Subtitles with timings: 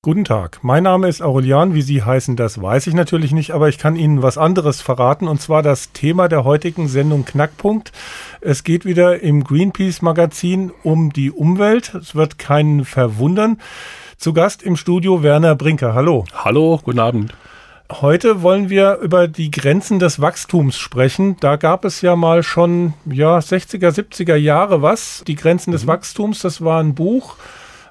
[0.00, 1.74] Guten Tag, mein Name ist Aurelian.
[1.74, 5.26] Wie Sie heißen, das weiß ich natürlich nicht, aber ich kann Ihnen was anderes verraten
[5.26, 7.90] und zwar das Thema der heutigen Sendung Knackpunkt.
[8.40, 11.94] Es geht wieder im Greenpeace-Magazin um die Umwelt.
[11.96, 13.60] Es wird keinen verwundern.
[14.18, 15.94] Zu Gast im Studio Werner Brinker.
[15.94, 16.26] Hallo.
[16.32, 17.34] Hallo, guten Abend.
[17.90, 21.38] Heute wollen wir über die Grenzen des Wachstums sprechen.
[21.40, 25.24] Da gab es ja mal schon, ja, 60er, 70er Jahre was.
[25.26, 25.88] Die Grenzen des mhm.
[25.88, 27.34] Wachstums, das war ein Buch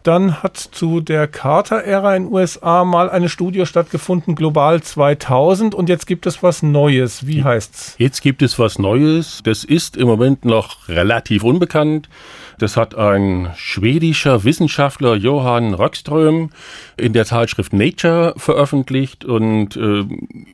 [0.08, 5.76] dann hat zu der Carter-Ära in den USA mal eine Studie stattgefunden, Global 2000.
[5.76, 7.28] Und jetzt gibt es was Neues.
[7.28, 7.96] Wie heißt's?
[7.98, 9.42] Jetzt gibt es was Neues.
[9.44, 12.08] Das ist im Moment noch relativ unbekannt.
[12.58, 16.52] Das hat ein schwedischer Wissenschaftler Johann Röckström
[16.96, 20.06] in der Zeitschrift Nature veröffentlicht und äh,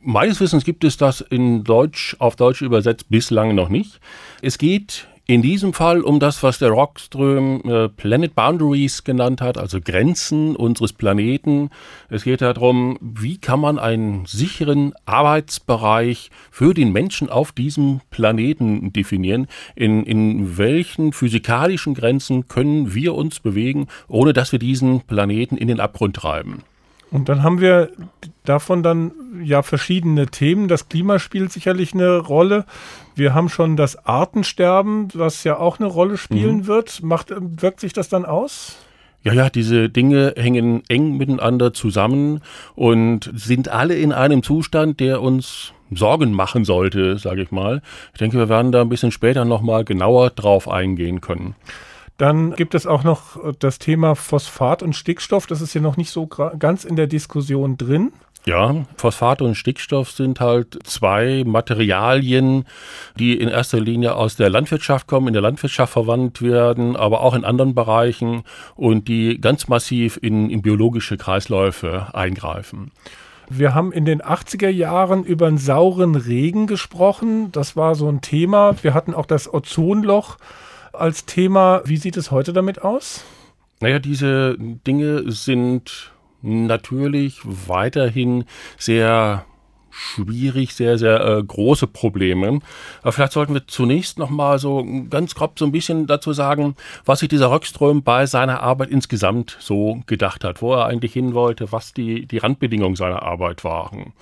[0.02, 4.00] meines Wissens gibt es das in Deutsch auf Deutsch übersetzt bislang noch nicht.
[4.42, 9.56] Es geht in diesem Fall um das, was der Rockström äh, Planet Boundaries genannt hat,
[9.56, 11.70] also Grenzen unseres Planeten.
[12.10, 18.92] Es geht darum, wie kann man einen sicheren Arbeitsbereich für den Menschen auf diesem Planeten
[18.92, 19.46] definieren?
[19.74, 25.68] In, in welchen physikalischen Grenzen können wir uns bewegen, ohne dass wir diesen Planeten in
[25.68, 26.64] den Abgrund treiben?
[27.14, 27.90] Und dann haben wir
[28.42, 30.66] davon dann ja verschiedene Themen.
[30.66, 32.64] Das Klima spielt sicherlich eine Rolle.
[33.14, 36.66] Wir haben schon das Artensterben, was ja auch eine Rolle spielen mhm.
[36.66, 37.04] wird.
[37.04, 38.78] Macht, wirkt sich das dann aus?
[39.22, 42.40] Ja, ja, diese Dinge hängen eng miteinander zusammen
[42.74, 47.80] und sind alle in einem Zustand, der uns Sorgen machen sollte, sage ich mal.
[48.12, 51.54] Ich denke, wir werden da ein bisschen später nochmal genauer drauf eingehen können.
[52.16, 55.46] Dann gibt es auch noch äh, das Thema Phosphat und Stickstoff.
[55.46, 58.12] Das ist hier noch nicht so ganz in der Diskussion drin.
[58.46, 62.66] Ja, Phosphat und Stickstoff sind halt zwei Materialien,
[63.18, 67.34] die in erster Linie aus der Landwirtschaft kommen, in der Landwirtschaft verwandt werden, aber auch
[67.34, 68.42] in anderen Bereichen
[68.76, 72.92] und die ganz massiv in, in biologische Kreisläufe eingreifen.
[73.48, 77.50] Wir haben in den 80er Jahren über einen sauren Regen gesprochen.
[77.50, 78.74] Das war so ein Thema.
[78.82, 80.36] Wir hatten auch das Ozonloch
[80.98, 81.82] als Thema.
[81.84, 83.24] Wie sieht es heute damit aus?
[83.80, 86.12] Naja, diese Dinge sind
[86.42, 88.44] natürlich weiterhin
[88.78, 89.46] sehr
[89.94, 92.60] schwierig, sehr, sehr äh, große Probleme.
[93.02, 97.20] Aber vielleicht sollten wir zunächst nochmal so ganz grob so ein bisschen dazu sagen, was
[97.20, 101.70] sich dieser Röckström bei seiner Arbeit insgesamt so gedacht hat, wo er eigentlich hin wollte,
[101.70, 104.12] was die, die Randbedingungen seiner Arbeit waren.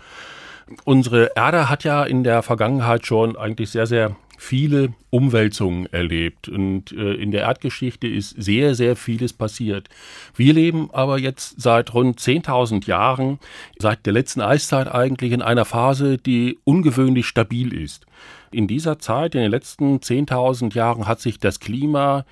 [0.85, 6.91] Unsere Erde hat ja in der Vergangenheit schon eigentlich sehr, sehr viele Umwälzungen erlebt und
[6.91, 9.89] äh, in der Erdgeschichte ist sehr, sehr vieles passiert.
[10.35, 13.39] Wir leben aber jetzt seit rund 10.000 Jahren,
[13.79, 18.05] seit der letzten Eiszeit eigentlich in einer Phase, die ungewöhnlich stabil ist.
[18.51, 22.25] In dieser Zeit, in den letzten 10.000 Jahren, hat sich das Klima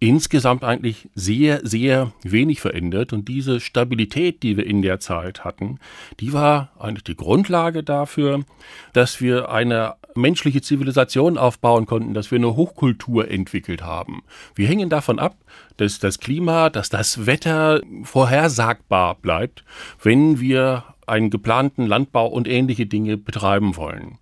[0.00, 3.14] insgesamt eigentlich sehr, sehr wenig verändert.
[3.14, 5.78] Und diese Stabilität, die wir in der Zeit hatten,
[6.20, 8.44] die war eigentlich die Grundlage dafür,
[8.92, 14.22] dass wir eine menschliche Zivilisation aufbauen konnten, dass wir eine Hochkultur entwickelt haben.
[14.54, 15.36] Wir hängen davon ab,
[15.76, 19.64] dass das Klima, dass das Wetter vorhersagbar bleibt,
[20.02, 24.18] wenn wir einen geplanten Landbau und ähnliche Dinge betreiben wollen.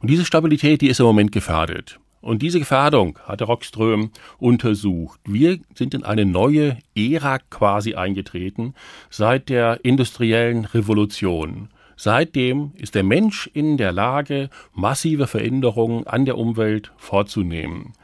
[0.00, 1.98] Und diese Stabilität, die ist im Moment gefährdet.
[2.20, 5.20] Und diese Gefährdung hat Rockström untersucht.
[5.24, 8.74] Wir sind in eine neue Ära quasi eingetreten
[9.10, 11.68] seit der industriellen Revolution.
[11.96, 17.94] Seitdem ist der Mensch in der Lage, massive Veränderungen an der Umwelt vorzunehmen.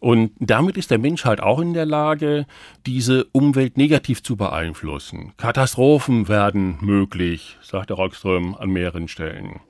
[0.00, 2.46] Und damit ist der Mensch halt auch in der Lage,
[2.86, 5.32] diese Umwelt negativ zu beeinflussen.
[5.36, 9.60] Katastrophen werden möglich, sagt der Rockström an mehreren Stellen.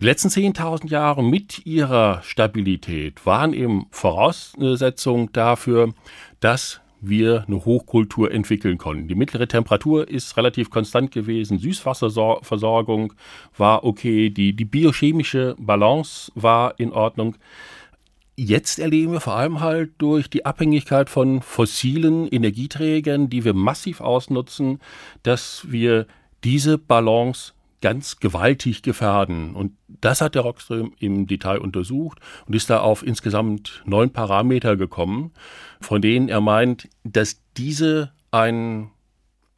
[0.00, 5.92] Die letzten 10.000 Jahre mit ihrer Stabilität waren eben Voraussetzung dafür,
[6.40, 9.08] dass wir eine Hochkultur entwickeln konnten.
[9.08, 13.12] Die mittlere Temperatur ist relativ konstant gewesen, Süßwasserversorgung
[13.56, 17.36] war okay, die, die biochemische Balance war in Ordnung.
[18.36, 24.00] Jetzt erleben wir vor allem halt durch die Abhängigkeit von fossilen Energieträgern, die wir massiv
[24.00, 24.80] ausnutzen,
[25.22, 26.06] dass wir
[26.42, 29.54] diese Balance ganz gewaltig gefährden.
[29.54, 34.76] Und das hat der Rockström im Detail untersucht und ist da auf insgesamt neun Parameter
[34.76, 35.32] gekommen,
[35.80, 38.90] von denen er meint, dass diese ein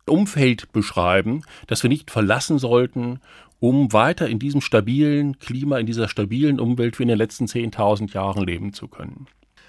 [0.06, 3.20] Umfeld beschreiben, das wir nicht verlassen sollten,
[3.60, 8.12] um weiter in diesem stabilen Klima, in dieser stabilen Umwelt wie in den letzten 10.000
[8.12, 9.26] Jahren leben zu können.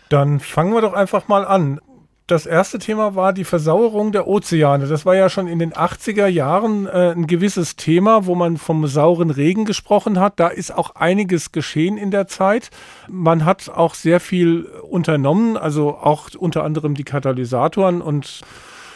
[0.09, 1.79] Dann fangen wir doch einfach mal an
[2.28, 4.88] das erste Thema war die Versauerung der Ozeane.
[4.88, 8.88] Das war ja schon in den 80er Jahren äh, ein gewisses Thema, wo man vom
[8.88, 10.40] sauren Regen gesprochen hat.
[10.40, 12.70] Da ist auch einiges geschehen in der Zeit.
[13.10, 18.42] Man hat auch sehr viel unternommen, also auch unter anderem die Katalysatoren und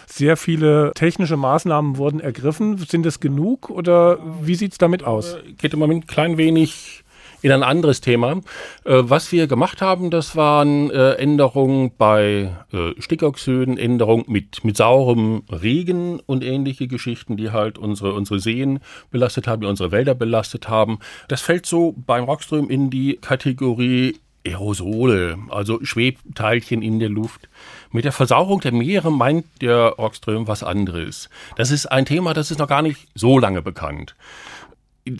[0.05, 2.77] sehr viele technische Maßnahmen wurden ergriffen.
[2.77, 5.37] Sind es genug oder wie sieht es damit aus?
[5.57, 7.03] Geht im Moment ein klein wenig
[7.41, 8.41] in ein anderes Thema.
[8.83, 14.77] Äh, was wir gemacht haben, das waren äh, Änderungen bei äh, Stickoxiden, Änderungen mit, mit
[14.77, 18.79] saurem Regen und ähnliche Geschichten, die halt unsere, unsere Seen
[19.11, 20.99] belastet haben, die unsere Wälder belastet haben.
[21.27, 27.49] Das fällt so beim Rockström in die Kategorie Aerosole, also Schwebteilchen in der Luft.
[27.91, 31.29] Mit der Versauerung der Meere meint der Rockström was anderes.
[31.57, 34.15] Das ist ein Thema, das ist noch gar nicht so lange bekannt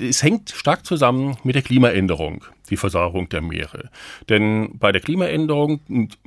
[0.02, 3.90] es hängt stark zusammen mit der Klimaänderung, die Versauerung der Meere.
[4.30, 5.80] Denn bei der Klimaänderung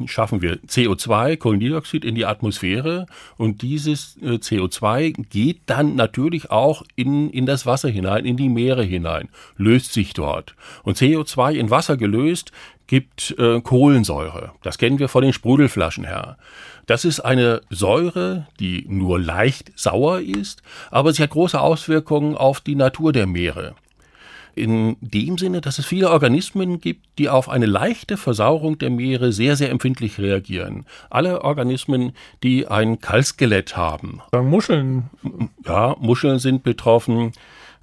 [0.07, 6.83] schaffen wir CO2, Kohlendioxid in die Atmosphäre und dieses äh, CO2 geht dann natürlich auch
[6.97, 10.55] in, in das Wasser hinein, in die Meere hinein, löst sich dort.
[10.83, 12.53] Und CO2 in Wasser gelöst
[12.87, 14.51] gibt äh, Kohlensäure.
[14.63, 16.37] Das kennen wir von den Sprudelflaschen her.
[16.91, 20.61] Das ist eine Säure, die nur leicht sauer ist,
[20.91, 23.77] aber sie hat große Auswirkungen auf die Natur der Meere.
[24.57, 29.31] In dem Sinne, dass es viele Organismen gibt, die auf eine leichte Versauerung der Meere
[29.31, 30.85] sehr, sehr empfindlich reagieren.
[31.11, 32.11] Alle Organismen,
[32.43, 34.21] die ein Kalkskelett haben.
[34.33, 35.11] Muscheln.
[35.65, 37.31] Ja, Muscheln sind betroffen.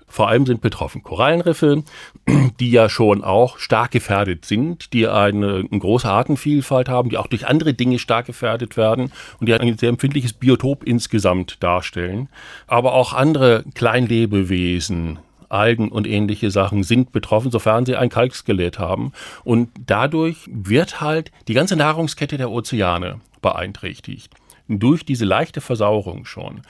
[0.10, 1.84] Vor allem sind betroffen Korallenriffe,
[2.60, 7.28] die ja schon auch stark gefährdet sind, die eine, eine, große Artenvielfalt haben, die auch
[7.28, 12.30] durch andere Dinge stark gefährdet werden und die ein sehr empfindliches Biotop insgesamt darstellen.
[12.68, 15.20] Aber auch andere Kleinlebewesen,
[15.50, 19.14] Algen und ähnliche Sachen sind betroffen, sofern sie ein Kalkskelett haben.
[19.44, 24.34] Und dadurch wird halt die ganze Nahrungskette der Ozeane beeinträchtigt
[24.68, 26.62] durch diese leichte Versauerung schon.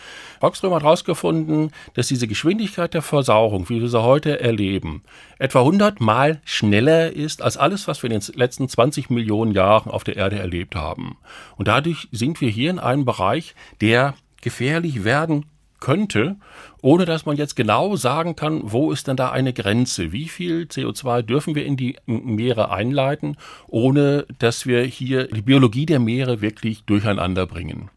[0.42, 5.04] Rockström hat herausgefunden, dass diese Geschwindigkeit der Versauerung, wie wir sie heute erleben,
[5.40, 9.92] etwa 100 Mal schneller ist als alles, was wir in den letzten 20 Millionen Jahren
[9.92, 11.18] auf der Erde erlebt haben.
[11.56, 15.46] Und dadurch sind wir hier in einem Bereich, der gefährlich werden
[15.80, 16.38] könnte,
[16.82, 20.12] ohne dass man jetzt genau sagen kann, wo ist denn da eine Grenze?
[20.12, 23.38] Wie viel CO2 dürfen wir in die Meere einleiten,
[23.68, 27.90] ohne dass wir hier die Biologie der Meere wirklich durcheinander bringen?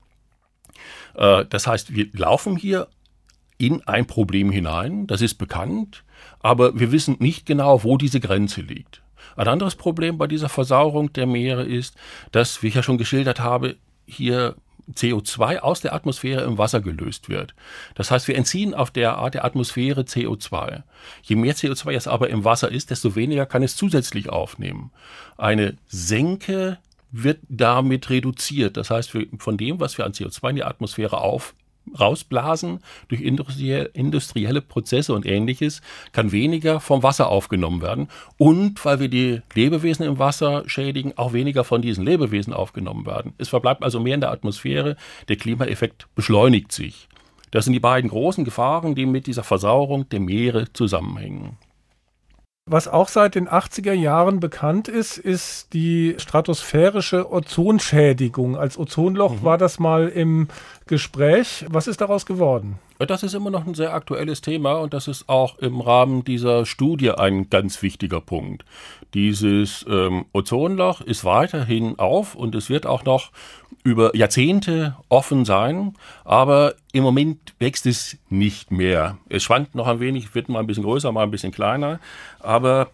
[1.14, 2.88] Äh, das heißt, wir laufen hier
[3.58, 6.02] in ein Problem hinein, das ist bekannt,
[6.40, 9.02] aber wir wissen nicht genau, wo diese Grenze liegt.
[9.36, 11.94] Ein anderes Problem bei dieser Versauerung der Meere ist,
[12.32, 14.54] dass, wie ich ja schon geschildert habe, hier
[14.94, 17.54] CO2 aus der Atmosphäre im Wasser gelöst wird.
[17.94, 20.82] Das heißt, wir entziehen auf der Art der Atmosphäre CO2.
[21.22, 24.90] Je mehr CO2 es aber im Wasser ist, desto weniger kann es zusätzlich aufnehmen.
[25.36, 26.78] Eine Senke
[27.12, 28.76] wird damit reduziert.
[28.76, 31.54] Das heißt, von dem, was wir an CO2 in die Atmosphäre auf
[31.98, 35.82] rausblasen durch industrielle Prozesse und ähnliches,
[36.12, 38.08] kann weniger vom Wasser aufgenommen werden.
[38.38, 43.34] Und weil wir die Lebewesen im Wasser schädigen, auch weniger von diesen Lebewesen aufgenommen werden.
[43.38, 44.96] Es verbleibt also mehr in der Atmosphäre,
[45.28, 47.08] der Klimaeffekt beschleunigt sich.
[47.50, 51.58] Das sind die beiden großen Gefahren, die mit dieser Versauerung der Meere zusammenhängen.
[52.72, 58.56] Was auch seit den 80er Jahren bekannt ist, ist die stratosphärische Ozonschädigung.
[58.56, 59.42] Als Ozonloch mhm.
[59.42, 60.46] war das mal im
[60.86, 61.66] Gespräch.
[61.68, 62.78] Was ist daraus geworden?
[63.06, 66.66] Das ist immer noch ein sehr aktuelles Thema und das ist auch im Rahmen dieser
[66.66, 68.64] Studie ein ganz wichtiger Punkt.
[69.14, 73.30] Dieses ähm, Ozonloch ist weiterhin auf und es wird auch noch
[73.84, 75.94] über Jahrzehnte offen sein,
[76.24, 79.16] aber im Moment wächst es nicht mehr.
[79.30, 82.00] Es schwankt noch ein wenig, wird mal ein bisschen größer, mal ein bisschen kleiner,
[82.40, 82.90] aber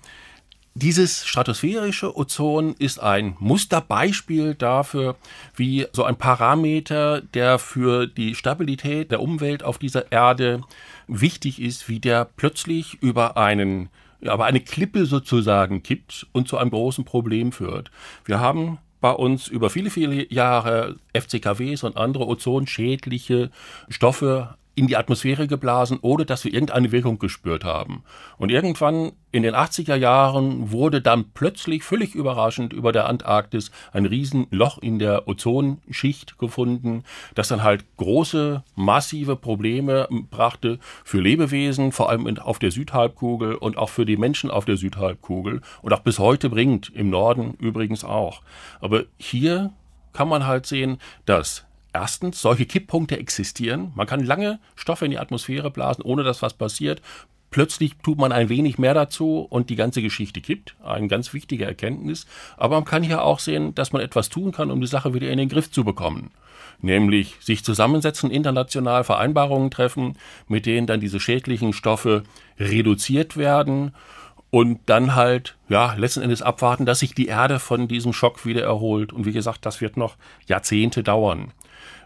[0.77, 5.17] dieses stratosphärische Ozon ist ein Musterbeispiel dafür,
[5.57, 10.61] wie so ein Parameter, der für die Stabilität der Umwelt auf dieser Erde
[11.09, 13.89] wichtig ist, wie der plötzlich über einen
[14.27, 17.91] aber eine Klippe sozusagen kippt und zu einem großen Problem führt.
[18.25, 23.51] Wir haben bei uns über viele, viele Jahre FCKWs und andere ozonschädliche
[23.89, 28.05] Stoffe in die Atmosphäre geblasen, ohne dass wir irgendeine Wirkung gespürt haben.
[28.37, 34.05] Und irgendwann in den 80er Jahren wurde dann plötzlich völlig überraschend über der Antarktis ein
[34.05, 37.05] Riesenloch in der Ozonschicht gefunden,
[37.35, 43.79] das dann halt große, massive Probleme brachte für Lebewesen, vor allem auf der Südhalbkugel und
[43.79, 48.05] auch für die Menschen auf der Südhalbkugel und auch bis heute bringt, im Norden übrigens
[48.05, 48.43] auch.
[48.81, 49.73] Aber hier
[50.13, 51.66] kann man halt sehen, dass
[51.99, 53.93] Erstens, solche Kipppunkte existieren.
[53.95, 57.01] Man kann lange Stoffe in die Atmosphäre blasen, ohne dass was passiert.
[57.51, 60.77] Plötzlich tut man ein wenig mehr dazu und die ganze Geschichte kippt.
[60.85, 62.27] Eine ganz wichtige Erkenntnis.
[62.59, 65.31] Aber man kann hier auch sehen, dass man etwas tun kann, um die Sache wieder
[65.31, 66.33] in den Griff zu bekommen.
[66.83, 72.25] Nämlich sich zusammensetzen, international Vereinbarungen treffen, mit denen dann diese schädlichen Stoffe
[72.59, 73.95] reduziert werden
[74.51, 78.65] und dann halt, ja, letzten Endes abwarten, dass sich die Erde von diesem Schock wieder
[78.65, 79.15] erholt.
[79.15, 81.53] Und wie gesagt, das wird noch Jahrzehnte dauern.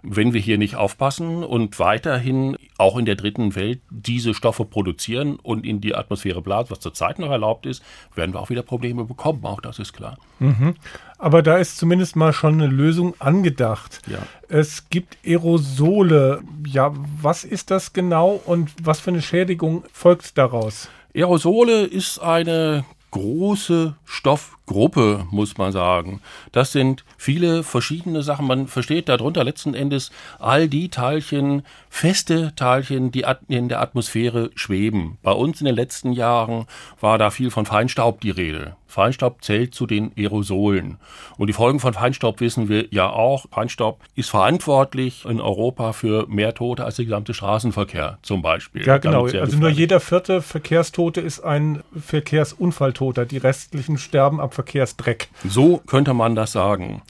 [0.02, 5.36] Wenn wir hier nicht aufpassen und weiterhin auch in der dritten Welt diese Stoffe produzieren
[5.36, 7.82] und in die Atmosphäre blasen, was zurzeit noch erlaubt ist,
[8.14, 9.44] werden wir auch wieder Probleme bekommen.
[9.44, 10.18] Auch das ist klar.
[10.38, 10.74] Mhm.
[11.18, 14.00] Aber da ist zumindest mal schon eine Lösung angedacht.
[14.06, 14.18] Ja.
[14.48, 16.42] Es gibt Aerosole.
[16.66, 20.88] Ja, was ist das genau und was für eine Schädigung folgt daraus?
[21.14, 26.20] Aerosole ist eine große Stoffgruppe, muss man sagen.
[26.52, 28.46] Das sind viele verschiedene Sachen.
[28.46, 35.18] Man versteht darunter letzten Endes all die Teilchen, feste Teilchen, die in der Atmosphäre schweben.
[35.22, 36.66] Bei uns in den letzten Jahren
[37.00, 38.76] war da viel von Feinstaub die Rede.
[38.90, 40.98] Feinstaub zählt zu den Aerosolen.
[41.38, 43.46] Und die Folgen von Feinstaub wissen wir ja auch.
[43.50, 48.84] Feinstaub ist verantwortlich in Europa für mehr Tote als der gesamte Straßenverkehr zum Beispiel.
[48.86, 49.26] Ja, genau.
[49.26, 53.26] Also nur jeder vierte Verkehrstote ist ein Verkehrsunfalltoter.
[53.26, 55.28] Die restlichen sterben ab Verkehrsdreck.
[55.44, 57.02] So könnte man das sagen.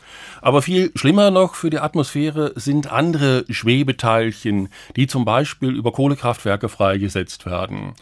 [0.42, 6.68] Aber viel schlimmer noch für die Atmosphäre sind andere Schwebeteilchen, die zum Beispiel über Kohlekraftwerke
[6.68, 7.94] freigesetzt werden.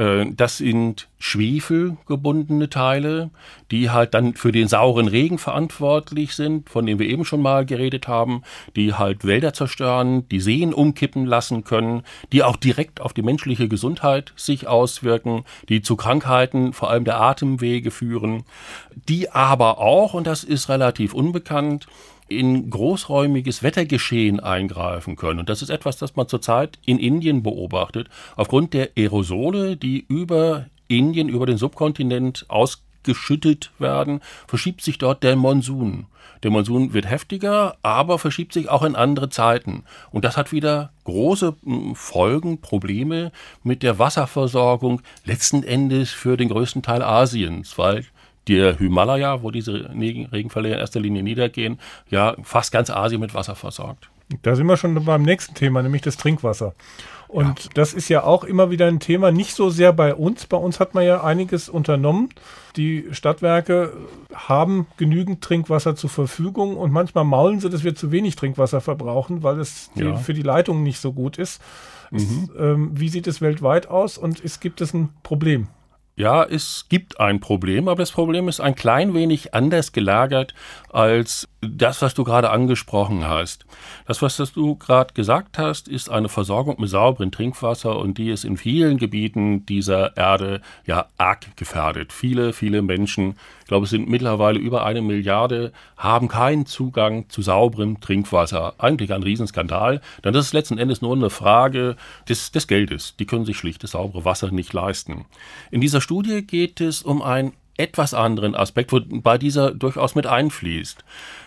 [0.00, 3.30] Äh, das sind schwefelgebundene Teile,
[3.70, 7.66] die halt dann für den sauren Regen verantwortlich sind, von dem wir eben schon mal
[7.66, 8.42] geredet haben,
[8.76, 12.02] die halt Wälder zerstören, die Seen umkippen lassen können,
[12.32, 17.20] die auch direkt auf die menschliche Gesundheit sich auswirken, die zu Krankheiten, vor allem der
[17.20, 18.44] Atemwege führen,
[18.94, 21.86] die aber auch, und das ist relativ unbekannt,
[22.30, 25.40] in großräumiges Wettergeschehen eingreifen können.
[25.40, 28.08] Und das ist etwas, das man zurzeit in Indien beobachtet.
[28.36, 35.34] Aufgrund der Aerosole, die über Indien, über den Subkontinent ausgeschüttet werden, verschiebt sich dort der
[35.34, 36.06] Monsun.
[36.44, 39.82] Der Monsun wird heftiger, aber verschiebt sich auch in andere Zeiten.
[40.12, 43.32] Und das hat wieder große hm, Folgen, Probleme
[43.64, 48.04] mit der Wasserversorgung letzten Endes für den größten Teil Asiens, weil
[48.56, 51.78] der Himalaya, wo diese Regenfälle in erster Linie niedergehen,
[52.08, 54.10] ja fast ganz Asien mit Wasser versorgt.
[54.42, 56.74] Da sind wir schon beim nächsten Thema, nämlich das Trinkwasser.
[57.26, 57.70] Und ja.
[57.74, 60.46] das ist ja auch immer wieder ein Thema, nicht so sehr bei uns.
[60.46, 62.30] Bei uns hat man ja einiges unternommen.
[62.76, 63.92] Die Stadtwerke
[64.34, 69.44] haben genügend Trinkwasser zur Verfügung und manchmal maulen sie, dass wir zu wenig Trinkwasser verbrauchen,
[69.44, 70.16] weil es ja.
[70.16, 71.60] für die Leitungen nicht so gut ist.
[72.10, 72.18] Mhm.
[72.18, 75.68] Es, ähm, wie sieht es weltweit aus und es gibt es ein Problem?
[76.16, 80.54] Ja, es gibt ein Problem, aber das Problem ist ein klein wenig anders gelagert
[80.90, 83.66] als das, was du gerade angesprochen hast.
[84.06, 88.44] Das, was du gerade gesagt hast, ist eine Versorgung mit sauberem Trinkwasser und die ist
[88.44, 92.12] in vielen Gebieten dieser Erde ja arg gefährdet.
[92.12, 97.42] Viele, viele Menschen, ich glaube, es sind mittlerweile über eine Milliarde, haben keinen Zugang zu
[97.42, 98.74] sauberem Trinkwasser.
[98.78, 101.96] Eigentlich ein Riesenskandal, denn das ist letzten Endes nur eine Frage
[102.28, 103.16] des, des Geldes.
[103.18, 105.26] Die können sich schlicht das saubere Wasser nicht leisten.
[105.70, 111.02] In dieser Studie geht es um einen etwas anderen Aspekt, wobei dieser durchaus mit einfließt.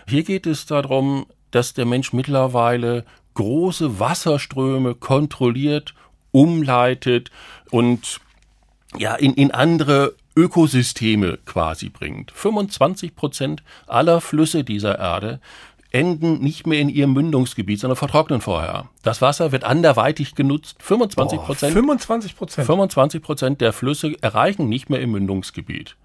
[0.08, 5.94] Hier geht es darum, dass der Mensch mittlerweile große Wasserströme kontrolliert,
[6.32, 7.30] umleitet
[7.70, 8.20] und
[8.98, 12.32] ja, in, in andere Ökosysteme quasi bringt.
[12.32, 15.40] 25 Prozent aller Flüsse dieser Erde
[15.94, 18.88] enden nicht mehr in ihrem Mündungsgebiet, sondern vertrocknen vorher.
[19.04, 20.76] Das Wasser wird anderweitig genutzt.
[20.80, 21.72] 25 Prozent.
[21.72, 22.66] 25 Prozent.
[22.66, 25.96] 25 Prozent der Flüsse erreichen nicht mehr im Mündungsgebiet.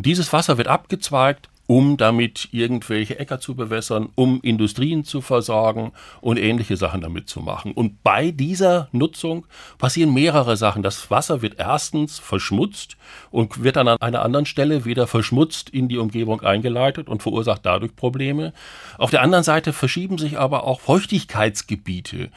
[0.00, 5.92] Und dieses Wasser wird abgezweigt um damit irgendwelche Äcker zu bewässern, um Industrien zu versorgen
[6.20, 7.70] und ähnliche Sachen damit zu machen.
[7.70, 9.46] Und bei dieser Nutzung
[9.78, 10.82] passieren mehrere Sachen.
[10.82, 12.96] Das Wasser wird erstens verschmutzt
[13.30, 17.64] und wird dann an einer anderen Stelle wieder verschmutzt in die Umgebung eingeleitet und verursacht
[17.64, 18.52] dadurch Probleme.
[18.98, 22.30] Auf der anderen Seite verschieben sich aber auch Feuchtigkeitsgebiete.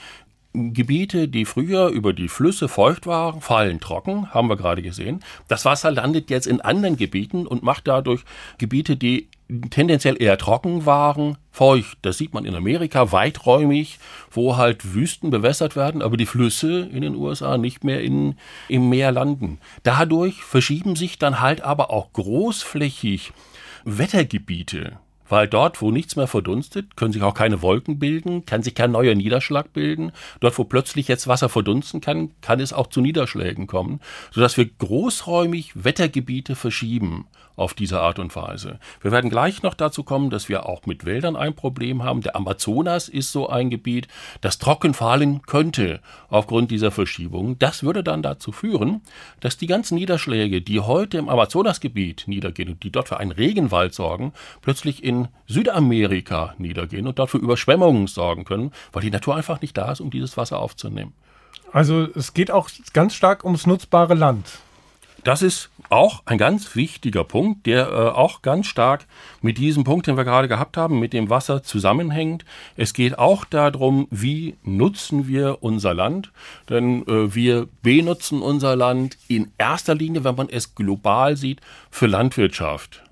[0.53, 5.24] Gebiete, die früher über die Flüsse feucht waren, fallen trocken, haben wir gerade gesehen.
[5.48, 8.24] Das Wasser landet jetzt in anderen Gebieten und macht dadurch
[8.60, 9.29] Gebiete, die
[9.72, 11.98] tendenziell eher trocken waren, feucht.
[12.03, 13.98] Das sieht man in Amerika weiträumig,
[14.29, 18.36] wo halt Wüsten bewässert werden, aber die Flüsse in den USA nicht mehr in,
[18.69, 19.60] im Meer landen.
[19.81, 23.33] Dadurch verschieben sich dann halt aber auch großflächig
[23.86, 25.00] Wettergebiete
[25.30, 28.92] weil dort, wo nichts mehr verdunstet, können sich auch keine Wolken bilden, kann sich kein
[28.92, 30.12] neuer Niederschlag bilden.
[30.39, 34.00] Dort, wo plötzlich jetzt Wasser verdunsten kann, kann es auch zu Niederschlägen kommen,
[34.32, 38.79] sodass wir großräumig Wettergebiete verschieben auf diese Art und Weise.
[39.01, 42.22] Wir werden gleich noch dazu kommen, dass wir auch mit Wäldern ein Problem haben.
[42.22, 44.07] Der Amazonas ist so ein Gebiet,
[44.41, 47.60] das trocken fallen könnte aufgrund dieser Verschiebung.
[47.60, 49.01] Das würde dann dazu führen,
[49.39, 53.93] dass die ganzen Niederschläge, die heute im Amazonasgebiet niedergehen und die dort für einen Regenwald
[53.93, 59.62] sorgen, plötzlich in Südamerika niedergehen und dort für Überschwemmungen sorgen können, weil die Natur einfach
[59.62, 61.13] nicht da ist, um dieses Wasser aufzunehmen.
[61.72, 64.60] Also es geht auch ganz stark ums nutzbare Land.
[65.24, 69.06] Das ist auch ein ganz wichtiger Punkt, der äh, auch ganz stark
[69.42, 72.46] mit diesem Punkt, den wir gerade gehabt haben, mit dem Wasser zusammenhängt.
[72.75, 76.32] Es geht auch darum, wie nutzen wir unser Land,
[76.70, 81.62] denn äh, wir benutzen unser Land in erster Linie, wenn man es global sieht,
[81.92, 83.04] für Landwirtschaft.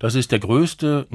[0.00, 1.06] Das ist der größte,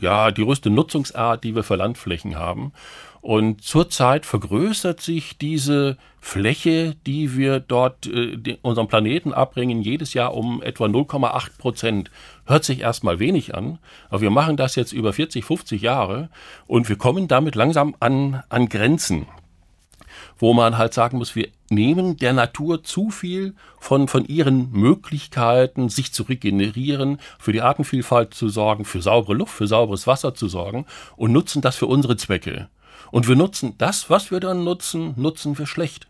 [0.00, 2.72] ja, die größte Nutzungsart, die wir für Landflächen haben.
[3.20, 10.34] Und zurzeit vergrößert sich diese Fläche, die wir dort äh, unserem Planeten abbringen, jedes Jahr
[10.34, 12.10] um etwa 0,8 Prozent.
[12.46, 16.30] Hört sich erstmal wenig an, aber wir machen das jetzt über 40, 50 Jahre
[16.66, 19.26] und wir kommen damit langsam an, an Grenzen
[20.40, 25.88] wo man halt sagen muss, wir nehmen der Natur zu viel von, von ihren Möglichkeiten,
[25.88, 30.48] sich zu regenerieren, für die Artenvielfalt zu sorgen, für saubere Luft, für sauberes Wasser zu
[30.48, 30.86] sorgen
[31.16, 32.68] und nutzen das für unsere Zwecke.
[33.10, 36.06] Und wir nutzen das, was wir dann nutzen, nutzen wir schlecht.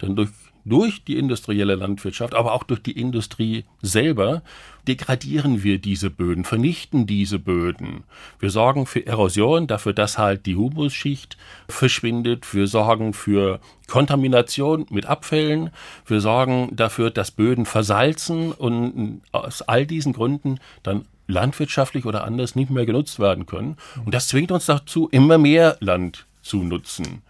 [0.00, 0.30] Denn durch,
[0.64, 4.42] durch die industrielle Landwirtschaft, aber auch durch die Industrie selber,
[4.88, 8.04] degradieren wir diese Böden, vernichten diese Böden.
[8.38, 11.36] Wir sorgen für Erosion, dafür, dass halt die Humusschicht
[11.68, 12.54] verschwindet.
[12.54, 15.70] Wir sorgen für Kontamination mit Abfällen.
[16.06, 22.54] Wir sorgen dafür, dass Böden versalzen und aus all diesen Gründen dann landwirtschaftlich oder anders
[22.54, 23.76] nicht mehr genutzt werden können.
[24.04, 27.22] Und das zwingt uns dazu, immer mehr Land zu nutzen.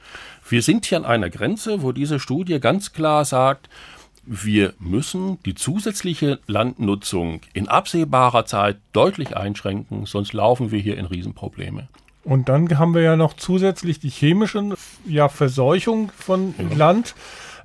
[0.49, 3.69] Wir sind hier an einer Grenze, wo diese Studie ganz klar sagt,
[4.27, 11.07] wir müssen die zusätzliche Landnutzung in absehbarer Zeit deutlich einschränken, sonst laufen wir hier in
[11.07, 11.89] Riesenprobleme.
[12.25, 16.77] Und dann haben wir ja noch zusätzlich die chemische ja, Verseuchung von ja.
[16.77, 17.15] Land.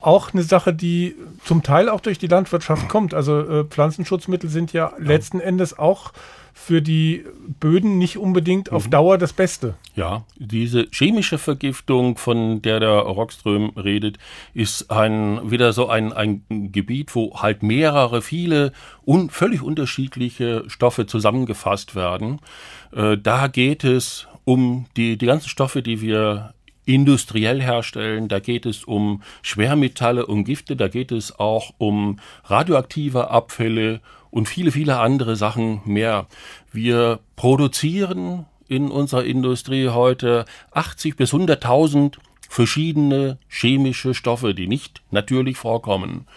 [0.01, 1.15] Auch eine Sache, die
[1.45, 3.13] zum Teil auch durch die Landwirtschaft kommt.
[3.13, 6.11] Also äh, Pflanzenschutzmittel sind ja, ja letzten Endes auch
[6.61, 7.23] für die
[7.59, 8.91] Böden nicht unbedingt auf mhm.
[8.91, 9.75] Dauer das Beste.
[9.95, 14.19] Ja, diese chemische Vergiftung, von der der Rockström redet,
[14.53, 18.73] ist ein, wieder so ein, ein Gebiet, wo halt mehrere, viele
[19.07, 22.39] un, völlig unterschiedliche Stoffe zusammengefasst werden.
[22.91, 26.53] Äh, da geht es um die, die ganzen Stoffe, die wir
[26.85, 33.29] industriell herstellen, da geht es um Schwermetalle, um Gifte, da geht es auch um radioaktive
[33.29, 36.27] Abfälle, und viele, viele andere Sachen mehr.
[36.71, 45.57] Wir produzieren in unserer Industrie heute 80 bis 100.000 verschiedene chemische Stoffe, die nicht natürlich
[45.57, 46.27] vorkommen.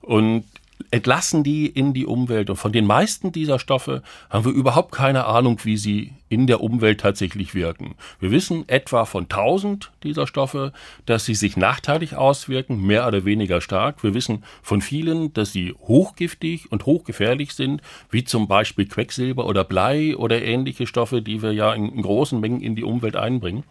[0.00, 0.44] Und
[0.90, 2.50] entlassen die in die Umwelt.
[2.50, 6.62] Und von den meisten dieser Stoffe haben wir überhaupt keine Ahnung, wie sie in der
[6.62, 7.96] Umwelt tatsächlich wirken.
[8.20, 10.72] Wir wissen etwa von 1000 dieser Stoffe,
[11.04, 14.02] dass sie sich nachteilig auswirken, mehr oder weniger stark.
[14.02, 19.64] Wir wissen von vielen, dass sie hochgiftig und hochgefährlich sind, wie zum Beispiel Quecksilber oder
[19.64, 23.64] Blei oder ähnliche Stoffe, die wir ja in großen Mengen in die Umwelt einbringen.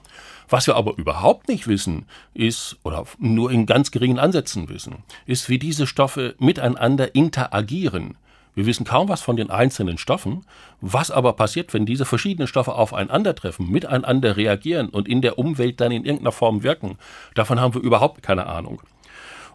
[0.49, 5.47] Was wir aber überhaupt nicht wissen, ist, oder nur in ganz geringen Ansätzen wissen, ist,
[5.47, 8.17] wie diese Stoffe miteinander interagieren.
[8.55, 10.45] Wir wissen kaum was von den einzelnen Stoffen.
[10.81, 15.91] Was aber passiert, wenn diese verschiedenen Stoffe aufeinandertreffen, miteinander reagieren und in der Umwelt dann
[15.91, 16.97] in irgendeiner Form wirken,
[17.35, 18.81] davon haben wir überhaupt keine Ahnung.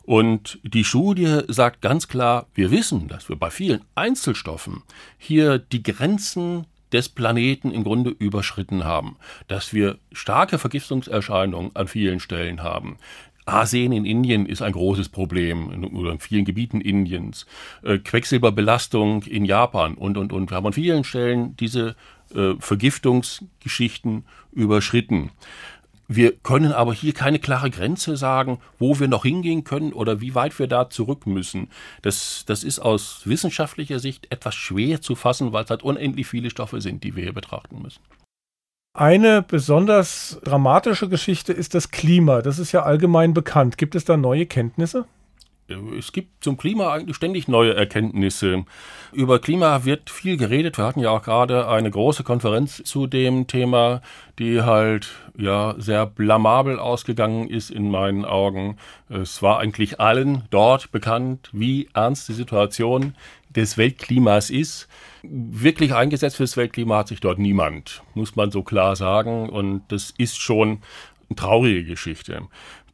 [0.04, 4.82] Und die Studie sagt ganz klar, wir wissen, dass wir bei vielen Einzelstoffen
[5.16, 9.16] hier die Grenzen des Planeten im Grunde überschritten haben,
[9.48, 12.98] dass wir starke Vergiftungserscheinungen an vielen Stellen haben.
[13.46, 17.46] Arsen in Indien ist ein großes Problem oder in vielen Gebieten Indiens.
[17.82, 20.50] Äh, Quecksilberbelastung in Japan und, und, und.
[20.50, 21.96] Wir haben an vielen Stellen diese
[22.34, 25.30] äh, Vergiftungsgeschichten überschritten.
[26.06, 30.34] Wir können aber hier keine klare Grenze sagen, wo wir noch hingehen können oder wie
[30.34, 31.68] weit wir da zurück müssen.
[32.02, 36.50] Das, das ist aus wissenschaftlicher Sicht etwas schwer zu fassen, weil es halt unendlich viele
[36.50, 38.00] Stoffe sind, die wir hier betrachten müssen.
[38.96, 42.42] Eine besonders dramatische Geschichte ist das Klima.
[42.42, 43.76] Das ist ja allgemein bekannt.
[43.76, 45.06] Gibt es da neue Kenntnisse?
[45.98, 48.64] Es gibt zum Klima eigentlich ständig neue Erkenntnisse.
[49.10, 50.78] Über Klima wird viel geredet.
[50.78, 54.00] Wir hatten ja auch gerade eine große Konferenz zu dem Thema,
[54.38, 58.76] die halt ja sehr blamabel ausgegangen ist in meinen Augen.
[59.08, 63.16] Es war eigentlich allen dort bekannt, wie ernst die Situation
[63.56, 64.86] des Weltklimas ist.
[65.26, 69.48] Wirklich eingesetzt fürs Weltklima hat sich dort niemand, muss man so klar sagen.
[69.48, 70.82] Und das ist schon
[71.28, 72.42] eine traurige Geschichte.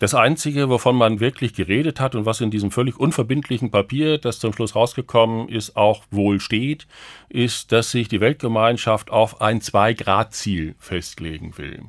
[0.00, 4.38] Das Einzige, wovon man wirklich geredet hat und was in diesem völlig unverbindlichen Papier, das
[4.38, 6.86] zum Schluss rausgekommen ist, auch wohl steht,
[7.28, 11.82] ist, dass sich die Weltgemeinschaft auf ein Zwei-Grad-Ziel festlegen will.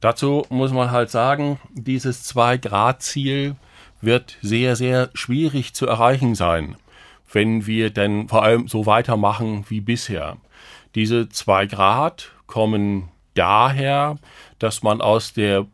[0.00, 3.56] Dazu muss man halt sagen, dieses Zwei-Grad-Ziel
[4.00, 6.76] wird sehr, sehr schwierig zu erreichen sein,
[7.32, 10.36] wenn wir denn vor allem so weitermachen wie bisher.
[10.94, 14.18] Diese zwei Grad kommen daher,
[14.58, 15.66] dass man aus der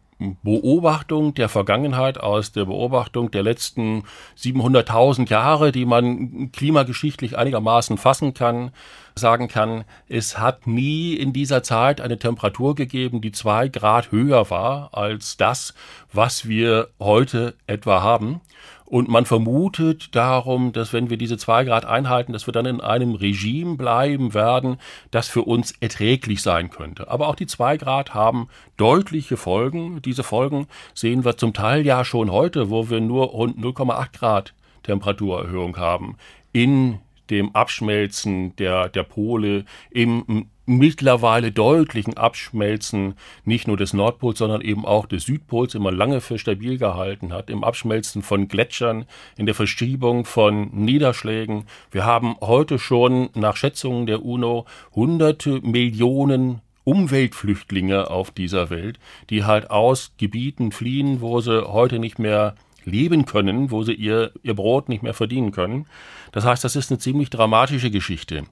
[0.43, 4.03] Beobachtung der Vergangenheit, aus der Beobachtung der letzten
[4.37, 8.73] 700.000 Jahre, die man klimageschichtlich einigermaßen fassen kann,
[9.15, 14.51] sagen kann, es hat nie in dieser Zeit eine Temperatur gegeben, die zwei Grad höher
[14.51, 15.75] war als das,
[16.13, 18.41] was wir heute etwa haben.
[18.89, 22.81] Und man vermutet darum, dass wenn wir diese zwei Grad einhalten, dass wir dann in
[22.81, 24.79] einem Regime bleiben werden,
[25.11, 27.11] das für uns erträglich sein könnte.
[27.11, 28.49] Aber auch die zwei Grad haben
[28.79, 30.01] deutliche Folgen.
[30.01, 34.55] Diese Folgen sehen wir zum Teil ja schon heute, wo wir nur rund 0,8 Grad
[34.85, 36.17] Temperaturerhöhung haben
[36.53, 36.99] in
[37.31, 43.15] dem Abschmelzen der, der Pole, im mittlerweile deutlichen Abschmelzen
[43.45, 47.49] nicht nur des Nordpols, sondern eben auch des Südpols immer lange für stabil gehalten hat,
[47.49, 49.07] im Abschmelzen von Gletschern,
[49.39, 51.65] in der Verschiebung von Niederschlägen.
[51.91, 58.99] Wir haben heute schon nach Schätzungen der UNO hunderte Millionen Umweltflüchtlinge auf dieser Welt,
[59.31, 62.55] die halt aus Gebieten fliehen, wo sie heute nicht mehr
[62.89, 65.87] leben können, wo sie ihr, ihr Brot nicht mehr verdienen können.
[66.33, 68.45] Das heißt, das ist eine ziemlich dramatische Geschichte.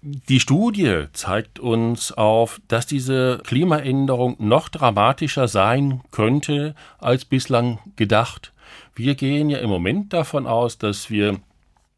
[0.00, 8.52] Die Studie zeigt uns auf, dass diese Klimaänderung noch dramatischer sein könnte als bislang gedacht.
[8.94, 11.40] Wir gehen ja im Moment davon aus, dass wir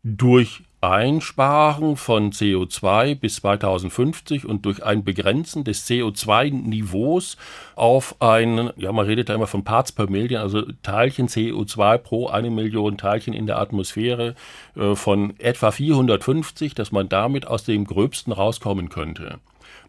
[0.03, 7.37] durch Einsparen von CO2 bis 2050 und durch ein Begrenzen des CO2-Niveaus
[7.77, 12.29] auf ein, ja, man redet da immer von Parts per Million, also Teilchen CO2 pro
[12.29, 14.35] eine Million Teilchen in der Atmosphäre
[14.75, 19.38] äh, von etwa 450, dass man damit aus dem Gröbsten rauskommen könnte.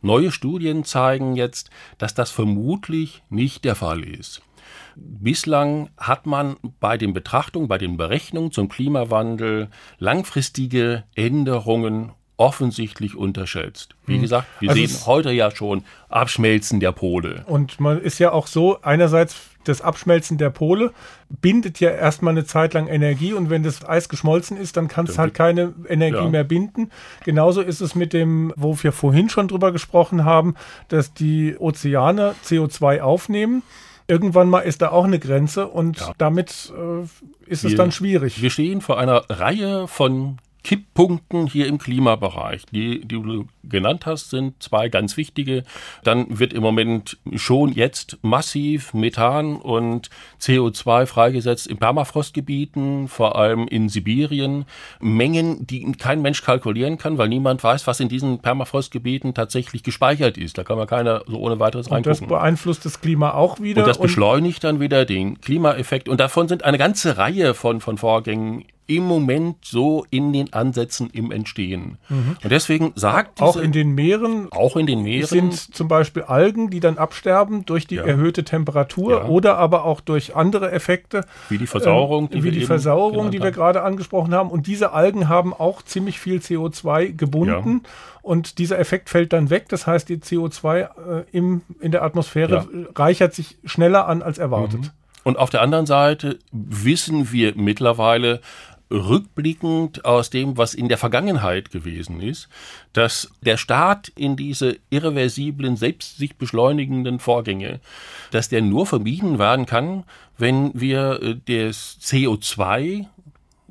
[0.02, 4.42] Neue Studien zeigen jetzt, dass das vermutlich nicht der Fall ist.
[4.96, 13.96] Bislang hat man bei den Betrachtungen, bei den Berechnungen zum Klimawandel langfristige Änderungen offensichtlich unterschätzt.
[14.08, 14.22] Wie mhm.
[14.22, 17.44] gesagt, wir also sehen heute ja schon Abschmelzen der Pole.
[17.46, 20.92] Und man ist ja auch so, einerseits das Abschmelzen der Pole
[21.30, 25.06] bindet ja erstmal eine Zeit lang Energie und wenn das Eis geschmolzen ist, dann kann
[25.06, 26.30] es halt keine Energie ja.
[26.30, 26.90] mehr binden.
[27.24, 30.56] Genauso ist es mit dem, wo wir vorhin schon drüber gesprochen haben,
[30.88, 33.62] dass die Ozeane CO2 aufnehmen
[34.12, 36.12] irgendwann mal ist da auch eine Grenze und ja.
[36.18, 37.04] damit äh,
[37.50, 38.42] ist wir, es dann schwierig.
[38.42, 44.30] Wir stehen vor einer Reihe von Kipppunkten hier im Klimabereich, die, die du genannt hast,
[44.30, 45.64] sind zwei ganz wichtige.
[46.04, 53.68] Dann wird im Moment schon jetzt massiv Methan und CO2 freigesetzt in Permafrostgebieten, vor allem
[53.68, 54.66] in Sibirien.
[55.00, 60.38] Mengen, die kein Mensch kalkulieren kann, weil niemand weiß, was in diesen Permafrostgebieten tatsächlich gespeichert
[60.38, 60.58] ist.
[60.58, 62.26] Da kann man keiner so ohne weiteres und reingucken.
[62.26, 63.82] Und das beeinflusst das Klima auch wieder.
[63.82, 66.08] Und das beschleunigt dann wieder den Klimaeffekt.
[66.08, 71.10] Und davon sind eine ganze Reihe von, von Vorgängen im Moment so in den Ansätzen
[71.12, 71.98] im Entstehen.
[72.10, 72.36] Mhm.
[72.44, 76.24] Und deswegen sagt diese, auch in den Meeren auch in den Meeren sind zum Beispiel
[76.24, 78.04] Algen, die dann absterben durch die ja.
[78.04, 79.26] erhöhte Temperatur ja.
[79.26, 83.42] oder aber auch durch andere Effekte wie die Versauerung, äh, die wie die Versauerung, die
[83.42, 84.50] wir gerade angesprochen haben.
[84.50, 87.82] Und diese Algen haben auch ziemlich viel CO2 gebunden.
[87.84, 87.90] Ja.
[88.22, 89.70] Und dieser Effekt fällt dann weg.
[89.70, 90.88] Das heißt, die CO2 äh,
[91.32, 94.82] im, in der Atmosphäre reichert sich schneller an als erwartet.
[94.82, 94.90] Mhm.
[95.24, 98.42] Und auf der anderen Seite wissen wir mittlerweile,
[98.92, 102.50] rückblickend aus dem, was in der Vergangenheit gewesen ist,
[102.94, 107.80] dass der Staat in diese irreversiblen, selbst sich beschleunigenden Vorgänge,
[108.32, 110.04] dass der nur vermieden werden kann,
[110.38, 113.06] wenn wir äh, das CO2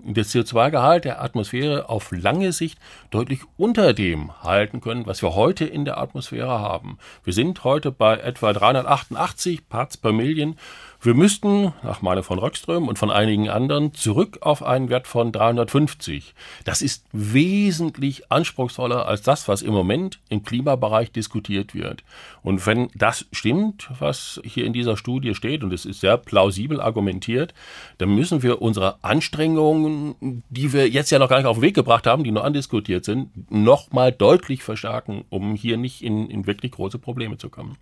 [0.02, 2.78] der CO2-Gehalt der Atmosphäre auf lange Sicht
[3.10, 6.98] deutlich unter dem halten können, was wir heute in der Atmosphäre haben.
[7.24, 10.56] Wir sind heute bei etwa 388 Parts per Million
[11.02, 15.32] wir müssten, nach Meinung von Röckström und von einigen anderen, zurück auf einen Wert von
[15.32, 16.34] 350.
[16.64, 22.04] Das ist wesentlich anspruchsvoller als das, was im Moment im Klimabereich diskutiert wird.
[22.42, 26.82] Und wenn das stimmt, was hier in dieser Studie steht, und es ist sehr plausibel
[26.82, 27.54] argumentiert,
[27.96, 31.74] dann müssen wir unsere Anstrengungen, die wir jetzt ja noch gar nicht auf den Weg
[31.74, 36.72] gebracht haben, die nur andiskutiert sind, nochmal deutlich verstärken, um hier nicht in, in wirklich
[36.72, 37.78] große Probleme zu kommen.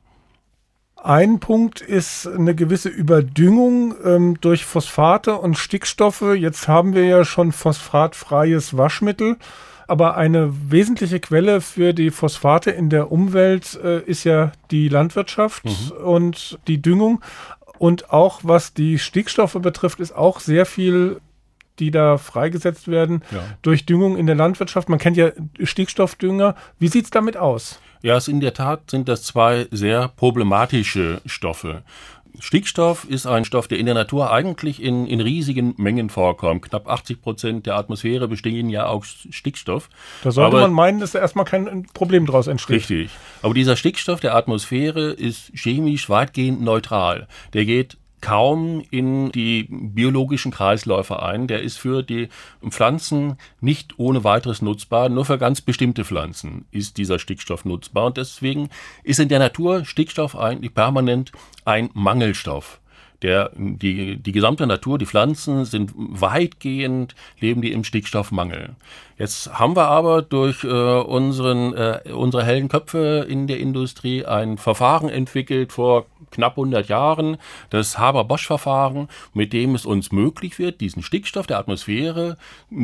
[1.08, 6.34] Ein Punkt ist eine gewisse Überdüngung ähm, durch Phosphate und Stickstoffe.
[6.36, 9.38] Jetzt haben wir ja schon phosphatfreies Waschmittel.
[9.86, 15.64] Aber eine wesentliche Quelle für die Phosphate in der Umwelt äh, ist ja die Landwirtschaft
[15.64, 16.04] mhm.
[16.04, 17.22] und die Düngung.
[17.78, 21.22] Und auch was die Stickstoffe betrifft, ist auch sehr viel
[21.78, 23.38] die da freigesetzt werden ja.
[23.62, 24.88] durch Düngung in der Landwirtschaft.
[24.88, 25.30] Man kennt ja
[25.62, 26.56] Stickstoffdünger.
[26.80, 27.78] Wie sieht es damit aus?
[28.02, 31.82] Ja, es in der Tat sind das zwei sehr problematische Stoffe.
[32.40, 36.62] Stickstoff ist ein Stoff, der in der Natur eigentlich in, in riesigen Mengen vorkommt.
[36.62, 39.88] Knapp 80 Prozent der Atmosphäre bestehen ja aus Stickstoff.
[40.22, 42.76] Da sollte Aber, man meinen, dass da erstmal kein Problem draus entsteht.
[42.76, 43.10] Richtig.
[43.42, 47.26] Aber dieser Stickstoff der Atmosphäre ist chemisch weitgehend neutral.
[47.54, 51.46] Der geht kaum in die biologischen Kreisläufe ein.
[51.46, 52.28] Der ist für die
[52.68, 55.08] Pflanzen nicht ohne weiteres nutzbar.
[55.08, 58.06] Nur für ganz bestimmte Pflanzen ist dieser Stickstoff nutzbar.
[58.06, 58.68] Und deswegen
[59.04, 61.32] ist in der Natur Stickstoff eigentlich permanent
[61.64, 62.80] ein Mangelstoff
[63.22, 68.76] der, die, die gesamte Natur, die Pflanzen sind weitgehend, leben die im Stickstoffmangel.
[69.18, 74.58] Jetzt haben wir aber durch äh, unseren, äh, unsere hellen Köpfe in der Industrie ein
[74.58, 77.38] Verfahren entwickelt vor knapp 100 Jahren,
[77.70, 82.36] das Haber-Bosch-Verfahren, mit dem es uns möglich wird, diesen Stickstoff der Atmosphäre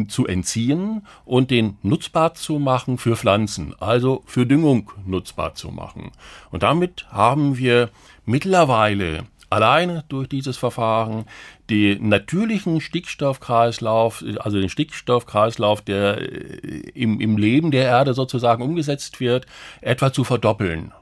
[0.09, 6.11] zu entziehen und den nutzbar zu machen für Pflanzen, also für Düngung nutzbar zu machen.
[6.51, 7.91] Und damit haben wir
[8.25, 11.25] mittlerweile alleine durch dieses Verfahren
[11.71, 19.21] den natürlichen Stickstoffkreislauf, also den Stickstoffkreislauf, der äh, im, im Leben der Erde sozusagen umgesetzt
[19.21, 19.47] wird,
[19.81, 20.93] etwa zu verdoppeln.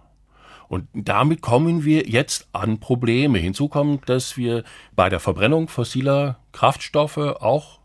[0.69, 3.39] Und damit kommen wir jetzt an Probleme.
[3.39, 4.65] Hinzu kommt, dass wir
[4.97, 7.82] bei der Verbrennung fossiler Kraftstoffe auch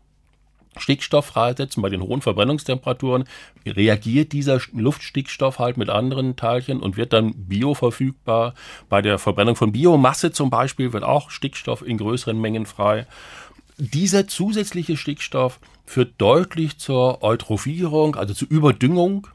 [0.76, 3.24] Stickstoff freisetzen, bei den hohen Verbrennungstemperaturen
[3.66, 8.54] reagiert dieser Luftstickstoff halt mit anderen Teilchen und wird dann bioverfügbar.
[8.88, 13.06] Bei der Verbrennung von Biomasse zum Beispiel wird auch Stickstoff in größeren Mengen frei.
[13.78, 19.28] Dieser zusätzliche Stickstoff führt deutlich zur Eutrophierung, also zur Überdüngung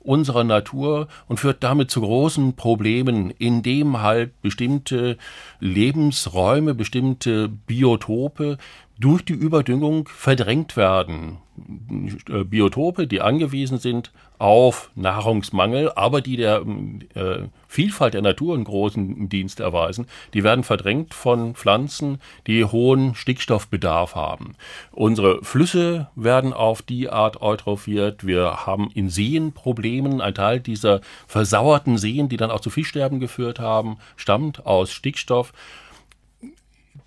[0.00, 5.18] unserer Natur und führt damit zu großen Problemen, indem halt bestimmte
[5.60, 8.56] Lebensräume, bestimmte Biotope
[9.00, 11.38] durch die Überdüngung verdrängt werden.
[12.28, 16.64] Äh, Biotope, die angewiesen sind auf Nahrungsmangel, aber die der
[17.14, 23.14] äh, Vielfalt der Natur einen großen Dienst erweisen, die werden verdrängt von Pflanzen, die hohen
[23.14, 24.54] Stickstoffbedarf haben.
[24.92, 28.26] Unsere Flüsse werden auf die Art eutrophiert.
[28.26, 30.20] Wir haben in Seen Problemen.
[30.20, 35.52] Ein Teil dieser versauerten Seen, die dann auch zu Fischsterben geführt haben, stammt aus Stickstoff.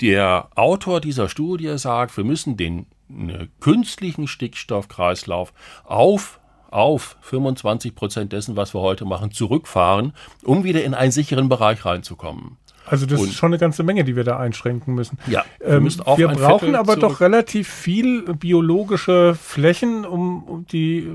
[0.01, 6.39] Der Autor dieser Studie sagt, wir müssen den äh, künstlichen Stickstoffkreislauf auf
[6.73, 11.85] auf 25 Prozent dessen, was wir heute machen, zurückfahren, um wieder in einen sicheren Bereich
[11.85, 12.57] reinzukommen.
[12.85, 15.17] Also das und ist schon eine ganze Menge, die wir da einschränken müssen.
[15.27, 21.09] Ja, ähm, wir brauchen Viertel aber doch relativ viel biologische Flächen, um, um die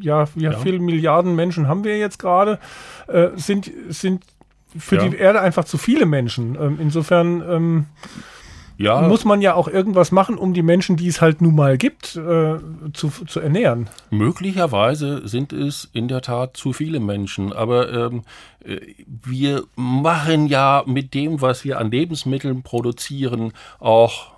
[0.00, 0.52] ja, wie ja.
[0.58, 2.58] viele Milliarden Menschen haben wir jetzt gerade?
[3.06, 4.24] Äh, sind, sind
[4.78, 5.08] für ja.
[5.08, 6.56] die Erde einfach zu viele Menschen.
[6.60, 7.86] Ähm, insofern ähm,
[8.78, 9.02] ja.
[9.02, 12.16] muss man ja auch irgendwas machen, um die Menschen, die es halt nun mal gibt,
[12.16, 12.58] äh,
[12.92, 13.88] zu, zu ernähren.
[14.10, 18.22] Möglicherweise sind es in der Tat zu viele Menschen, aber ähm,
[18.64, 24.32] äh, wir machen ja mit dem, was wir an Lebensmitteln produzieren, auch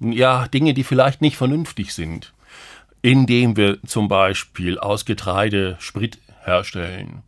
[0.00, 2.32] ja, Dinge, die vielleicht nicht vernünftig sind
[3.02, 7.22] indem wir zum Beispiel aus Getreide Sprit herstellen,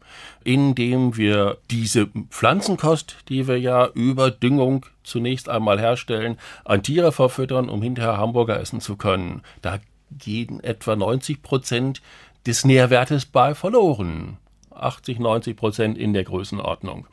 [0.44, 7.68] indem wir diese Pflanzenkost, die wir ja über Düngung zunächst einmal herstellen, an Tiere verfüttern,
[7.68, 9.42] um hinterher Hamburger essen zu können.
[9.60, 9.78] Da
[10.10, 12.02] gehen etwa 90 Prozent
[12.46, 14.38] des Nährwertes bei verloren.
[14.74, 17.06] 80, 90 Prozent in der Größenordnung.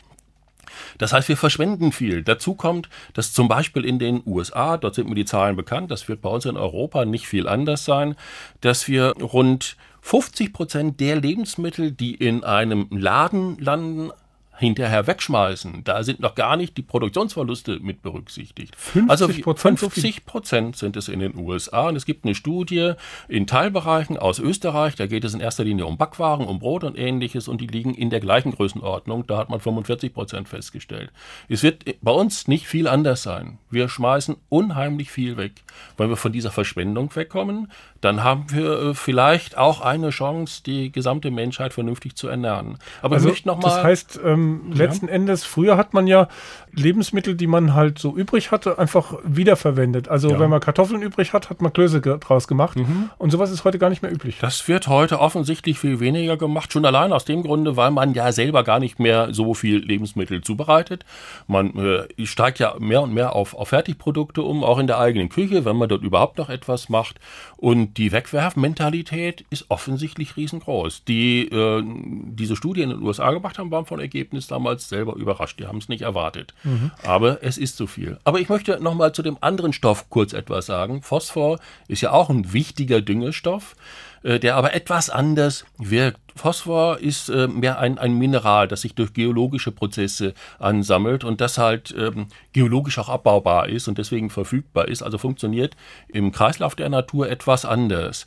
[0.97, 2.23] Das heißt, wir verschwenden viel.
[2.23, 6.07] Dazu kommt, dass zum Beispiel in den USA, dort sind mir die Zahlen bekannt, das
[6.07, 8.15] wird bei uns in Europa nicht viel anders sein,
[8.61, 14.11] dass wir rund 50 Prozent der Lebensmittel, die in einem Laden landen,
[14.59, 15.83] hinterher wegschmeißen.
[15.85, 18.75] Da sind noch gar nicht die Produktionsverluste mit berücksichtigt.
[18.75, 22.93] 50 also 50 Prozent sind es in den USA und es gibt eine Studie
[23.29, 26.97] in Teilbereichen aus Österreich, da geht es in erster Linie um Backwaren, um Brot und
[26.97, 29.25] ähnliches und die liegen in der gleichen Größenordnung.
[29.27, 31.11] Da hat man 45 Prozent festgestellt.
[31.47, 33.59] Es wird bei uns nicht viel anders sein.
[33.69, 35.63] Wir schmeißen unheimlich viel weg.
[35.97, 40.91] Wenn wir von dieser Verschwendung wegkommen, dann haben wir äh, vielleicht auch eine Chance, die
[40.91, 42.77] gesamte Menschheit vernünftig zu ernähren.
[43.01, 45.13] Aber also, ich möchte noch mal, das heißt, ähm, letzten ja.
[45.13, 46.27] Endes, früher hat man ja
[46.71, 50.07] Lebensmittel, die man halt so übrig hatte, einfach wiederverwendet.
[50.07, 50.39] Also ja.
[50.39, 52.77] wenn man Kartoffeln übrig hat, hat man Klöße draus gemacht.
[52.77, 53.09] Mhm.
[53.17, 54.37] Und sowas ist heute gar nicht mehr üblich.
[54.39, 56.71] Das wird heute offensichtlich viel weniger gemacht.
[56.71, 60.41] Schon allein aus dem Grunde, weil man ja selber gar nicht mehr so viel Lebensmittel
[60.41, 61.05] zubereitet.
[61.47, 65.29] Man äh, steigt ja mehr und mehr auf, auf Fertigprodukte um, auch in der eigenen
[65.29, 67.19] Küche, wenn man dort überhaupt noch etwas macht.
[67.59, 71.03] Und die Wegwerfmentalität ist offensichtlich riesengroß.
[71.03, 75.59] Die äh, diese Studie in den USA gemacht haben, waren von Ergebnis damals selber überrascht.
[75.59, 76.53] Die haben es nicht erwartet.
[76.63, 76.91] Mhm.
[77.03, 78.17] Aber es ist zu viel.
[78.23, 81.01] Aber ich möchte noch mal zu dem anderen Stoff kurz etwas sagen.
[81.01, 83.75] Phosphor ist ja auch ein wichtiger Düngestoff.
[84.23, 86.19] Äh, der aber etwas anders wirkt.
[86.35, 91.57] Phosphor ist äh, mehr ein, ein Mineral, das sich durch geologische Prozesse ansammelt und das
[91.57, 95.75] halt ähm, geologisch auch abbaubar ist und deswegen verfügbar ist, also funktioniert
[96.07, 98.25] im Kreislauf der Natur etwas anders.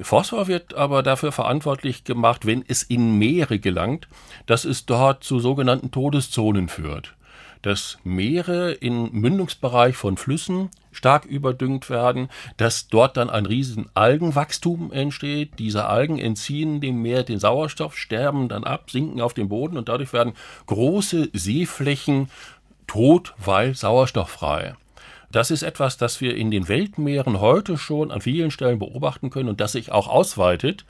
[0.00, 4.06] Phosphor wird aber dafür verantwortlich gemacht, wenn es in Meere gelangt,
[4.46, 7.14] dass es dort zu sogenannten Todeszonen führt
[7.68, 14.90] dass Meere im Mündungsbereich von Flüssen stark überdüngt werden, dass dort dann ein riesen Algenwachstum
[14.90, 15.58] entsteht.
[15.58, 19.90] Diese Algen entziehen dem Meer den Sauerstoff, sterben dann ab, sinken auf den Boden und
[19.90, 20.32] dadurch werden
[20.64, 22.30] große Seeflächen
[22.86, 24.74] tot, weil sauerstofffrei.
[25.30, 29.50] Das ist etwas, das wir in den Weltmeeren heute schon an vielen Stellen beobachten können
[29.50, 30.86] und das sich auch ausweitet.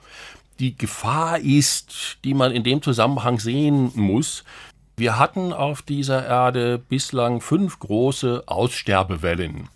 [0.61, 4.45] Die Gefahr ist, die man in dem Zusammenhang sehen muss,
[4.99, 9.69] wir hatten auf dieser Erde bislang fünf große Aussterbewellen.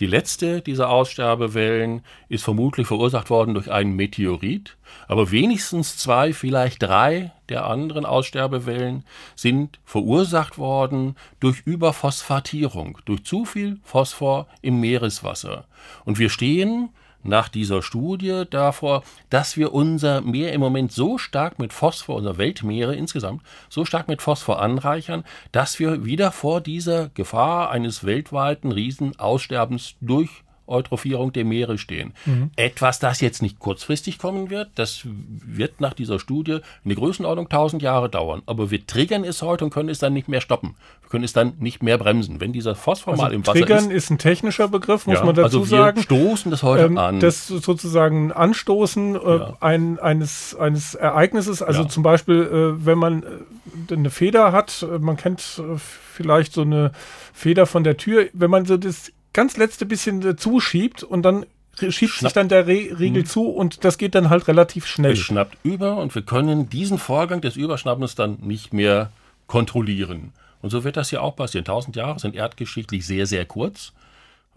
[0.00, 6.82] Die letzte dieser Aussterbewellen ist vermutlich verursacht worden durch einen Meteorit, aber wenigstens zwei, vielleicht
[6.82, 9.04] drei der anderen Aussterbewellen
[9.36, 15.66] sind verursacht worden durch Überphosphatierung, durch zu viel Phosphor im Meereswasser.
[16.04, 16.88] Und wir stehen
[17.24, 22.38] nach dieser Studie davor, dass wir unser Meer im Moment so stark mit Phosphor, unser
[22.38, 28.70] Weltmeere insgesamt, so stark mit Phosphor anreichern, dass wir wieder vor dieser Gefahr eines weltweiten
[28.70, 32.12] Riesenaussterbens durch Eutrophierung der Meere stehen.
[32.26, 32.50] Mhm.
[32.56, 37.46] Etwas, das jetzt nicht kurzfristig kommen wird, das wird nach dieser Studie in der Größenordnung
[37.46, 38.42] 1000 Jahre dauern.
[38.46, 40.76] Aber wir triggern es heute und können es dann nicht mehr stoppen.
[41.02, 42.40] Wir können es dann nicht mehr bremsen.
[42.40, 43.82] Wenn dieser Phosphor also mal im Wasser triggern ist.
[43.84, 46.02] Triggern ist ein technischer Begriff, muss ja, man dazu also wir sagen.
[46.02, 47.20] stoßen das heute ähm, an.
[47.20, 49.56] Das sozusagen Anstoßen äh, ja.
[49.60, 51.62] ein, eines, eines Ereignisses.
[51.62, 51.88] Also ja.
[51.88, 56.62] zum Beispiel, äh, wenn man äh, eine Feder hat, äh, man kennt äh, vielleicht so
[56.62, 56.92] eine
[57.32, 61.44] Feder von der Tür, wenn man so das ganz letzte bisschen äh, zuschiebt und dann
[61.76, 62.30] schiebt Schnapp.
[62.30, 63.26] sich dann der Re Riegel mhm.
[63.26, 65.12] zu und das geht dann halt relativ schnell.
[65.12, 69.10] Es schnappt über und wir können diesen Vorgang des Überschnappens dann nicht mehr
[69.46, 70.32] kontrollieren.
[70.62, 71.66] Und so wird das ja auch passieren.
[71.66, 73.92] Tausend Jahre sind erdgeschichtlich sehr, sehr kurz.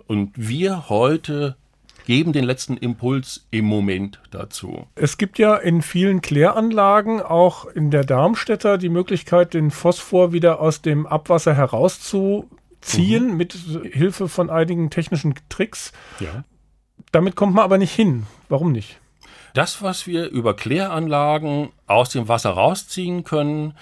[0.05, 1.57] Und wir heute
[2.05, 4.87] geben den letzten Impuls im Moment dazu.
[4.95, 10.61] Es gibt ja in vielen Kläranlagen, auch in der Darmstädter, die Möglichkeit, den Phosphor wieder
[10.61, 12.49] aus dem Abwasser herauszu
[12.81, 13.37] ziehen mhm.
[13.37, 15.91] mit Hilfe von einigen technischen Tricks.
[16.19, 16.43] Ja.
[17.11, 18.25] Damit kommt man aber nicht hin.
[18.49, 18.99] Warum nicht?
[19.53, 23.73] Das, was wir über Kläranlagen aus dem Wasser rausziehen können,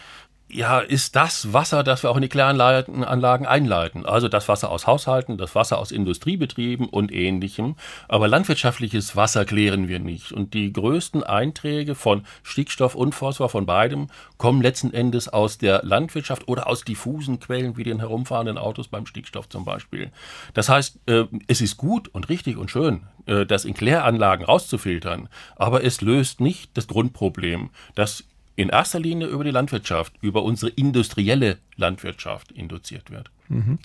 [0.48, 4.06] ja, ist das Wasser, das wir auch in die Kläranlagen einleiten.
[4.06, 7.76] Also das Wasser aus Haushalten, das Wasser aus Industriebetrieben und ähnlichem.
[8.08, 10.32] Aber landwirtschaftliches Wasser klären wir nicht.
[10.32, 15.82] Und die größten Einträge von Stickstoff und Phosphor von beidem kommen letzten Endes aus der
[15.84, 20.12] Landwirtschaft oder aus diffusen Quellen wie den herumfahrenden Autos beim Stickstoff zum Beispiel.
[20.54, 25.28] Das heißt, äh, es ist gut und richtig und schön, äh, das in Kläranlagen rauszufiltern,
[25.56, 30.72] aber es löst nicht das Grundproblem, dass in erster Linie über die Landwirtschaft, über unsere
[30.72, 33.30] industrielle Landwirtschaft induziert wird.
[33.50, 33.80] Mhm.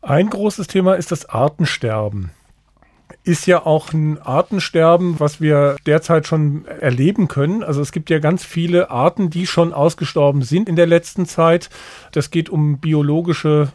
[0.00, 2.30] Ein großes Thema ist das Artensterben.
[3.24, 7.62] Ist ja auch ein Artensterben, was wir derzeit schon erleben können.
[7.62, 11.68] Also es gibt ja ganz viele Arten, die schon ausgestorben sind in der letzten Zeit.
[12.12, 13.70] Das geht um biologische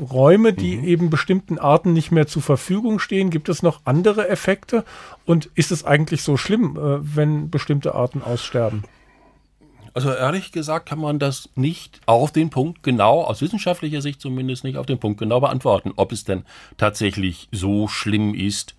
[0.00, 0.84] Räume, die mhm.
[0.84, 3.30] eben bestimmten Arten nicht mehr zur Verfügung stehen?
[3.30, 4.84] Gibt es noch andere Effekte?
[5.24, 8.84] Und ist es eigentlich so schlimm, äh, wenn bestimmte Arten aussterben?
[9.92, 14.62] Also ehrlich gesagt kann man das nicht auf den Punkt genau, aus wissenschaftlicher Sicht zumindest
[14.62, 16.44] nicht auf den Punkt genau beantworten, ob es denn
[16.76, 18.76] tatsächlich so schlimm ist.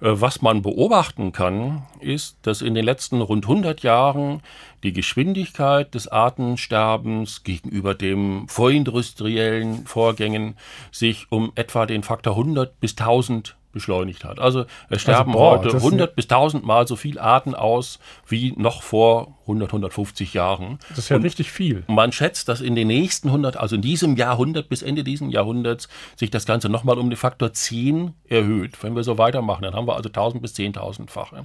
[0.00, 4.40] Äh, was man beobachten kann, ist, dass in den letzten rund 100 Jahren
[4.82, 10.56] die Geschwindigkeit des Artensterbens gegenüber dem vorindustriellen Vorgängen
[10.90, 14.38] sich um etwa den Faktor 100 bis 1000 beschleunigt hat.
[14.38, 18.54] Also es sterben also, boah, heute 100 bis 1000 Mal so viele Arten aus wie
[18.56, 20.78] noch vor 100, 150 Jahren.
[20.88, 21.84] Das ist ja Und richtig viel.
[21.86, 25.88] Man schätzt, dass in den nächsten 100, also in diesem Jahrhundert bis Ende dieses Jahrhunderts,
[26.16, 28.82] sich das Ganze nochmal um den Faktor 10 erhöht.
[28.82, 31.44] Wenn wir so weitermachen, dann haben wir also 1000 bis 10.000-fache.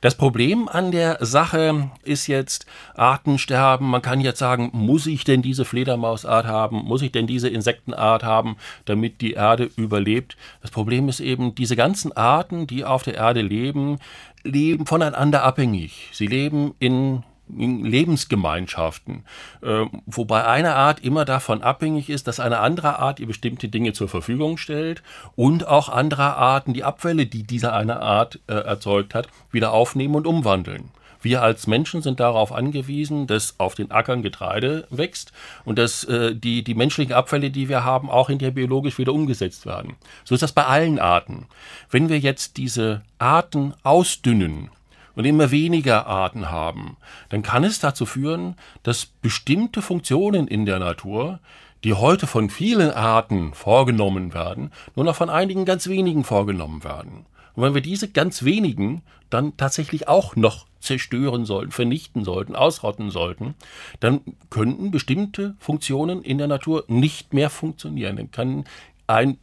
[0.00, 3.88] Das Problem an der Sache ist jetzt Artensterben.
[3.88, 6.78] Man kann jetzt sagen, muss ich denn diese Fledermausart haben?
[6.78, 10.36] Muss ich denn diese Insektenart haben, damit die Erde überlebt?
[10.62, 13.98] Das Problem ist eben, diese ganzen Arten, die auf der Erde leben,
[14.42, 16.08] leben voneinander abhängig.
[16.12, 17.22] Sie leben in
[17.56, 19.24] Lebensgemeinschaften,
[19.62, 23.92] äh, wobei eine Art immer davon abhängig ist, dass eine andere Art ihr bestimmte Dinge
[23.92, 25.02] zur Verfügung stellt
[25.36, 30.14] und auch andere Arten die Abfälle, die diese eine Art äh, erzeugt hat, wieder aufnehmen
[30.14, 30.90] und umwandeln.
[31.22, 35.32] Wir als Menschen sind darauf angewiesen, dass auf den Ackern Getreide wächst
[35.64, 39.66] und dass äh, die, die menschlichen Abfälle, die wir haben, auch hinterher biologisch wieder umgesetzt
[39.66, 39.96] werden.
[40.24, 41.46] So ist das bei allen Arten.
[41.90, 44.70] Wenn wir jetzt diese Arten ausdünnen,
[45.14, 46.96] und immer weniger Arten haben,
[47.28, 51.40] dann kann es dazu führen, dass bestimmte Funktionen in der Natur,
[51.84, 57.26] die heute von vielen Arten vorgenommen werden, nur noch von einigen ganz wenigen vorgenommen werden.
[57.54, 63.10] Und wenn wir diese ganz wenigen dann tatsächlich auch noch zerstören sollten, vernichten sollten, ausrotten
[63.10, 63.54] sollten,
[64.00, 68.16] dann könnten bestimmte Funktionen in der Natur nicht mehr funktionieren.
[68.16, 68.64] Dann kann
[69.06, 69.38] ein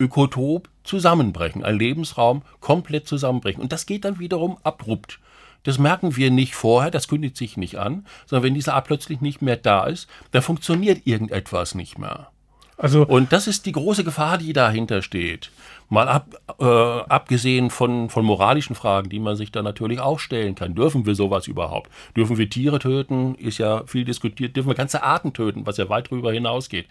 [0.00, 3.62] Ökotop zusammenbrechen, ein Lebensraum komplett zusammenbrechen.
[3.62, 5.18] Und das geht dann wiederum abrupt.
[5.64, 9.20] Das merken wir nicht vorher, das kündigt sich nicht an, sondern wenn dieser Art plötzlich
[9.20, 12.30] nicht mehr da ist, dann funktioniert irgendetwas nicht mehr.
[12.78, 15.50] Also und das ist die große Gefahr, die dahinter steht.
[15.88, 20.54] Mal ab, äh, abgesehen von, von moralischen Fragen, die man sich da natürlich auch stellen
[20.54, 20.76] kann.
[20.76, 21.90] Dürfen wir sowas überhaupt?
[22.16, 23.34] Dürfen wir Tiere töten?
[23.34, 24.54] Ist ja viel diskutiert.
[24.54, 26.86] Dürfen wir ganze Arten töten, was ja weit darüber hinausgeht.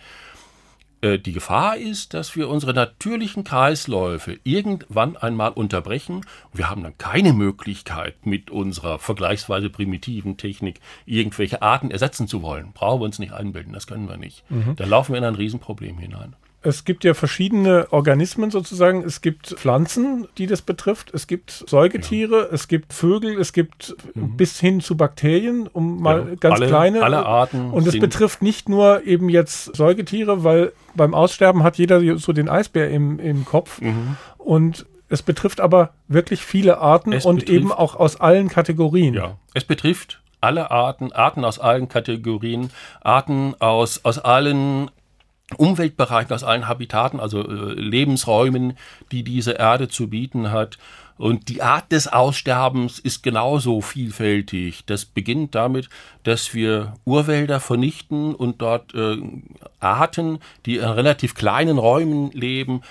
[1.02, 6.26] Äh, die Gefahr ist, dass wir unsere natürlichen Kreisläufe irgendwann einmal unterbrechen.
[6.54, 12.72] Wir haben dann keine Möglichkeit, mit unserer vergleichsweise primitiven Technik irgendwelche Arten ersetzen zu wollen.
[12.74, 14.50] Brauchen wir uns nicht einbilden, das können wir nicht.
[14.50, 14.76] Mhm.
[14.76, 16.36] Da laufen wir in ein Riesenproblem hinein.
[16.68, 19.02] Es gibt ja verschiedene Organismen sozusagen.
[19.06, 21.14] Es gibt Pflanzen, die das betrifft.
[21.14, 22.48] Es gibt Säugetiere, ja.
[22.52, 24.36] es gibt Vögel, es gibt mhm.
[24.36, 27.04] bis hin zu Bakterien, um mal ja, ganz alle, kleine.
[27.04, 27.72] Alle Arten.
[27.72, 32.50] Und es betrifft nicht nur eben jetzt Säugetiere, weil beim Aussterben hat jeder so den
[32.50, 33.80] Eisbär im, im Kopf.
[33.80, 34.18] Mhm.
[34.38, 39.14] Und es betrifft aber wirklich viele Arten es und eben auch aus allen Kategorien.
[39.14, 44.92] Ja, es betrifft alle Arten, Arten aus allen Kategorien, Arten aus, aus allen
[45.56, 48.78] Umweltbereichen, aus allen Habitaten, also äh, Lebensräumen,
[49.12, 50.78] die diese Erde zu bieten hat.
[51.18, 54.86] Und die Art des Aussterbens ist genauso vielfältig.
[54.86, 55.90] Das beginnt damit,
[56.24, 59.18] dass wir Urwälder vernichten und dort äh,
[59.80, 62.82] Arten, die in relativ kleinen Räumen leben,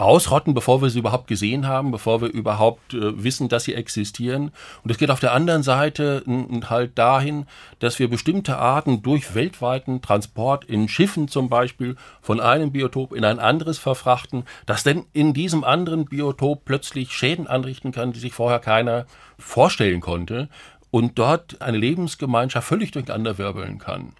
[0.00, 4.50] ausrotten, bevor wir sie überhaupt gesehen haben, bevor wir überhaupt äh, wissen, dass sie existieren.
[4.82, 6.24] Und es geht auf der anderen Seite
[6.68, 7.46] halt dahin,
[7.78, 13.24] dass wir bestimmte Arten durch weltweiten Transport in Schiffen zum Beispiel von einem Biotop in
[13.24, 18.32] ein anderes verfrachten, das denn in diesem anderen Biotop plötzlich Schäden anrichten kann, die sich
[18.32, 19.06] vorher keiner
[19.38, 20.48] vorstellen konnte
[20.90, 24.12] und dort eine Lebensgemeinschaft völlig durcheinander wirbeln kann.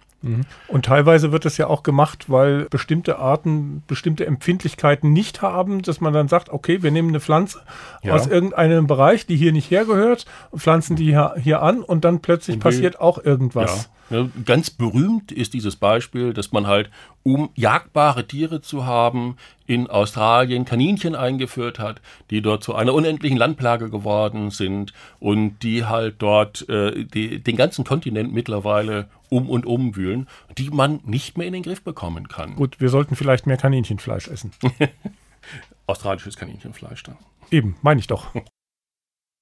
[0.67, 5.99] Und teilweise wird es ja auch gemacht, weil bestimmte Arten bestimmte Empfindlichkeiten nicht haben, dass
[5.99, 7.61] man dann sagt, okay, wir nehmen eine Pflanze
[8.03, 8.13] ja.
[8.13, 12.57] aus irgendeinem Bereich, die hier nicht hergehört, pflanzen die hier, hier an und dann plötzlich
[12.57, 13.85] und passiert auch irgendwas.
[13.85, 14.00] Ja.
[14.45, 16.89] Ganz berühmt ist dieses Beispiel, dass man halt,
[17.23, 19.37] um jagbare Tiere zu haben,
[19.67, 25.85] in Australien Kaninchen eingeführt hat, die dort zu einer unendlichen Landplage geworden sind und die
[25.85, 31.37] halt dort äh, die, den ganzen Kontinent mittlerweile um und um wühlen, die man nicht
[31.37, 32.55] mehr in den Griff bekommen kann.
[32.55, 34.51] Gut, wir sollten vielleicht mehr Kaninchenfleisch essen.
[35.87, 37.17] Australisches Kaninchenfleisch dann.
[37.49, 38.27] Eben, meine ich doch.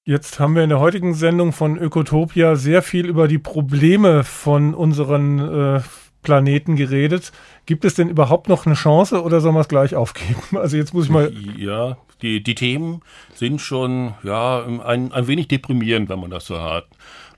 [0.06, 4.74] Jetzt haben wir in der heutigen Sendung von Ökotopia sehr viel über die Probleme von
[4.74, 5.82] unseren äh,
[6.24, 7.32] Planeten geredet.
[7.66, 10.42] Gibt es denn überhaupt noch eine Chance oder soll man es gleich aufgeben?
[10.58, 11.32] Also jetzt muss ich mal.
[11.58, 13.02] Ja, die, die Themen
[13.34, 16.88] sind schon ja, ein, ein wenig deprimierend, wenn man das so hat.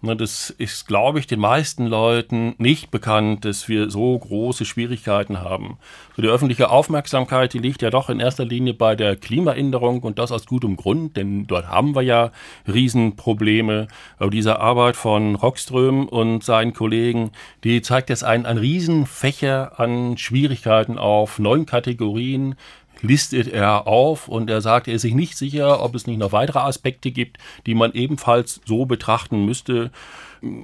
[0.04, 5.42] Ne, das ist, glaube ich, den meisten Leuten nicht bekannt, dass wir so große Schwierigkeiten
[5.42, 5.78] haben.
[6.16, 10.18] So die öffentliche Aufmerksamkeit, die liegt ja doch in erster Linie bei der Klimaänderung und
[10.18, 12.32] das aus gutem Grund, denn dort haben wir ja
[12.68, 13.90] Riesenprobleme.
[14.18, 17.30] Aber diese Arbeit von Rockström und seinen Kollegen,
[17.64, 22.56] die zeigt jetzt einen, einen Riesenfächer an Schwierigkeiten auf, neun Kategorien,
[23.02, 26.32] listet er auf und er sagt, er ist sich nicht sicher, ob es nicht noch
[26.32, 29.92] weitere Aspekte gibt, die man ebenfalls so betrachten müsste.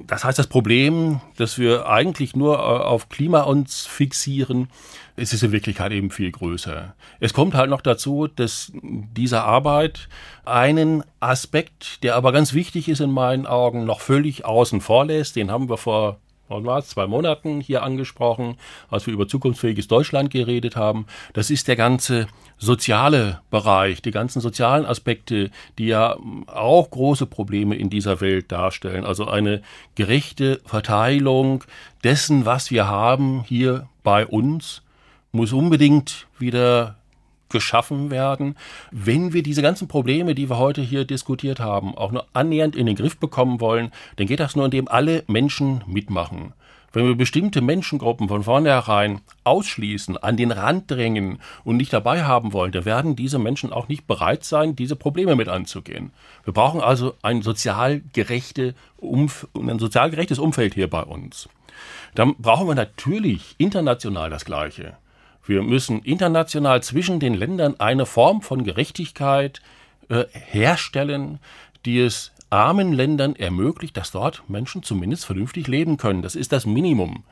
[0.08, 4.70] Das heißt, das Problem, dass wir eigentlich nur äh, auf Klima uns fixieren,
[5.16, 6.96] es ist in Wirklichkeit eben viel größer.
[7.20, 10.10] Es kommt halt noch dazu, dass diese Arbeit
[10.46, 15.36] einen Aspekt, der aber ganz wichtig ist in meinen Augen, noch völlig außen vor lässt.
[15.36, 18.58] Den haben wir vor wann war es, zwei Monaten hier angesprochen,
[18.90, 21.06] als wir über zukunftsfähiges Deutschland geredet haben.
[21.34, 22.28] Das ist der ganze
[22.58, 26.18] soziale Bereich, die ganzen sozialen Aspekte, die ja
[26.48, 29.06] auch große Probleme in dieser Welt darstellen.
[29.06, 29.62] Also eine
[29.96, 31.64] gerechte Verteilung
[32.04, 34.82] dessen, was wir haben hier bei uns,
[35.32, 36.96] muss unbedingt wieder
[37.50, 38.56] geschaffen werden.
[38.92, 42.86] Wenn wir diese ganzen Probleme, die wir heute hier diskutiert haben, auch nur annähernd in
[42.86, 46.54] den Griff bekommen wollen, dann geht das nur, indem alle Menschen mitmachen.
[46.94, 52.54] Wenn wir bestimmte Menschengruppen von vornherein ausschließen, an den Rand drängen und nicht dabei haben
[52.54, 56.12] wollen, dann werden diese Menschen auch nicht bereit sein, diese Probleme mit anzugehen.
[56.46, 61.50] Wir brauchen also ein sozial, gerechte Umf ein sozial gerechtes Umfeld hier bei uns.
[62.16, 64.98] Dann brauchen wir natürlich international das Gleiche.
[65.48, 69.62] Wir müssen international zwischen den Ländern eine Form von Gerechtigkeit
[70.10, 71.40] äh, herstellen,
[71.86, 76.22] die es armen Ländern ermöglicht, dass dort Menschen zumindest vernünftig leben können.
[76.22, 77.24] Das ist das Minimum.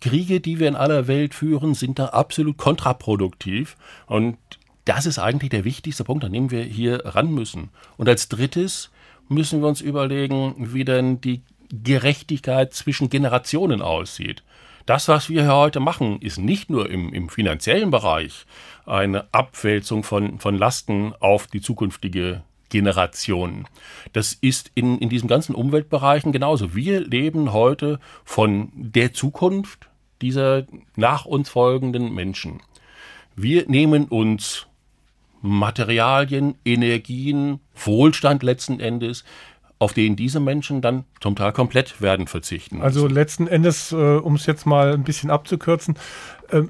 [0.00, 3.76] Kriege, die wir in aller Welt führen, sind da absolut kontraproduktiv.
[4.06, 4.36] Und
[4.84, 7.70] das ist eigentlich der wichtigste Punkt, an dem wir hier ran müssen.
[7.96, 8.90] Und als drittes
[9.28, 14.42] müssen wir uns überlegen, wie denn die Gerechtigkeit zwischen Generationen aussieht.
[14.86, 18.46] Das, was wir heute machen, ist nicht nur im, im finanziellen Bereich
[18.86, 23.68] eine Abwälzung von, von Lasten auf die zukünftige Generation.
[24.12, 26.74] Das ist in, in diesen ganzen Umweltbereichen genauso.
[26.74, 29.88] Wir leben heute von der Zukunft
[30.22, 30.66] dieser
[30.96, 32.60] nach uns folgenden Menschen.
[33.36, 34.66] Wir nehmen uns
[35.42, 39.24] Materialien, Energien, Wohlstand letzten Endes,
[39.82, 42.80] auf den diese Menschen dann zum Teil komplett werden verzichten.
[42.82, 45.96] Also letzten Endes, äh, um es jetzt mal ein bisschen abzukürzen,
[46.50, 46.62] äh,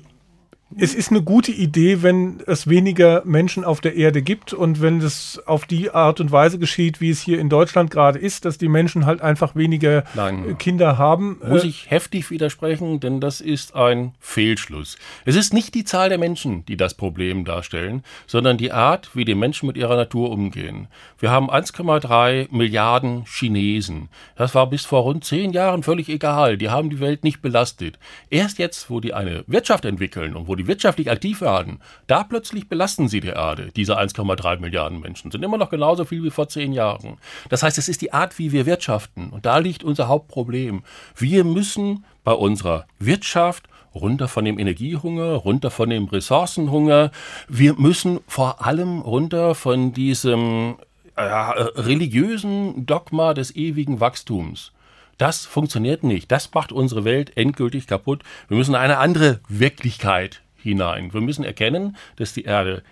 [0.78, 5.00] es ist eine gute Idee, wenn es weniger Menschen auf der Erde gibt und wenn
[5.00, 8.58] es auf die Art und Weise geschieht, wie es hier in Deutschland gerade ist, dass
[8.58, 10.56] die Menschen halt einfach weniger Nein.
[10.58, 11.40] Kinder haben.
[11.46, 14.96] Muss äh, ich heftig widersprechen, denn das ist ein Fehlschluss.
[15.24, 19.24] Es ist nicht die Zahl der Menschen, die das Problem darstellen, sondern die Art, wie
[19.24, 20.88] die Menschen mit ihrer Natur umgehen.
[21.18, 24.08] Wir haben 1,3 Milliarden Chinesen.
[24.36, 26.56] Das war bis vor rund zehn Jahren völlig egal.
[26.56, 27.98] Die haben die Welt nicht belastet.
[28.30, 32.22] Erst jetzt, wo die eine Wirtschaft entwickeln und wo die die wirtschaftlich aktiv werden, da
[32.22, 33.70] plötzlich belasten sie die Erde.
[33.74, 37.18] Diese 1,3 Milliarden Menschen sind immer noch genauso viel wie vor zehn Jahren.
[37.48, 39.30] Das heißt, es ist die Art, wie wir wirtschaften.
[39.30, 40.84] Und da liegt unser Hauptproblem.
[41.16, 47.10] Wir müssen bei unserer Wirtschaft runter von dem Energiehunger, runter von dem Ressourcenhunger.
[47.48, 50.76] Wir müssen vor allem runter von diesem
[51.16, 54.72] äh, religiösen Dogma des ewigen Wachstums.
[55.18, 56.32] Das funktioniert nicht.
[56.32, 58.22] Das macht unsere Welt endgültig kaputt.
[58.48, 61.12] Wir müssen eine andere Wirklichkeit hinein.
[61.12, 62.82] Wir müssen erkennen, dass die Erde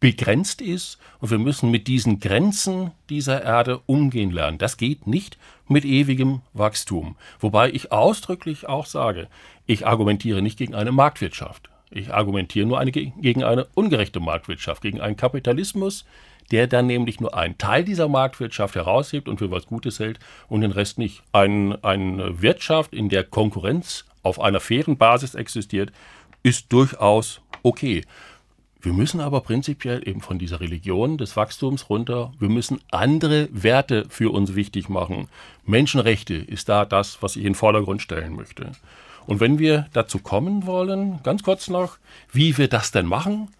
[0.00, 4.58] begrenzt ist und wir müssen mit diesen Grenzen dieser Erde umgehen lernen.
[4.58, 7.16] Das geht nicht mit ewigem Wachstum.
[7.40, 9.28] Wobei ich ausdrücklich auch sage,
[9.66, 11.68] ich argumentiere nicht gegen eine Marktwirtschaft.
[11.90, 16.04] Ich argumentiere nur eine, gegen eine ungerechte Marktwirtschaft, gegen einen Kapitalismus,
[16.50, 20.62] der dann nämlich nur einen Teil dieser Marktwirtschaft heraushebt und für was Gutes hält und
[20.62, 21.22] den Rest nicht.
[21.32, 25.92] Ein, eine Wirtschaft, in der Konkurrenz auf einer fairen Basis existiert,
[26.42, 28.02] ist durchaus okay.
[28.80, 32.32] Wir müssen aber prinzipiell eben von dieser Religion des Wachstums runter.
[32.38, 35.28] Wir müssen andere Werte für uns wichtig machen.
[35.64, 38.70] Menschenrechte ist da das, was ich in den Vordergrund stellen möchte.
[39.26, 41.98] Und wenn wir dazu kommen wollen, ganz kurz noch,
[42.32, 43.50] wie wir das denn machen,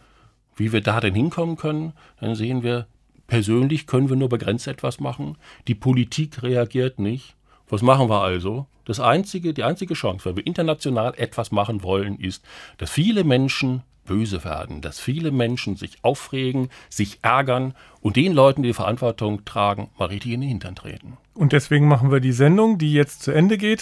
[0.57, 2.87] wie wir da denn hinkommen können, dann sehen wir,
[3.27, 5.37] persönlich können wir nur begrenzt etwas machen.
[5.67, 7.35] Die Politik reagiert nicht.
[7.69, 8.67] Was machen wir also?
[8.85, 12.45] Das einzige, die einzige Chance, weil wir international etwas machen wollen, ist,
[12.79, 18.63] dass viele Menschen böse werden, dass viele Menschen sich aufregen, sich ärgern und den Leuten,
[18.63, 21.19] die die Verantwortung tragen, mal richtig in den Hintern treten.
[21.35, 23.77] Und deswegen machen wir die Sendung, die jetzt zu Ende geht.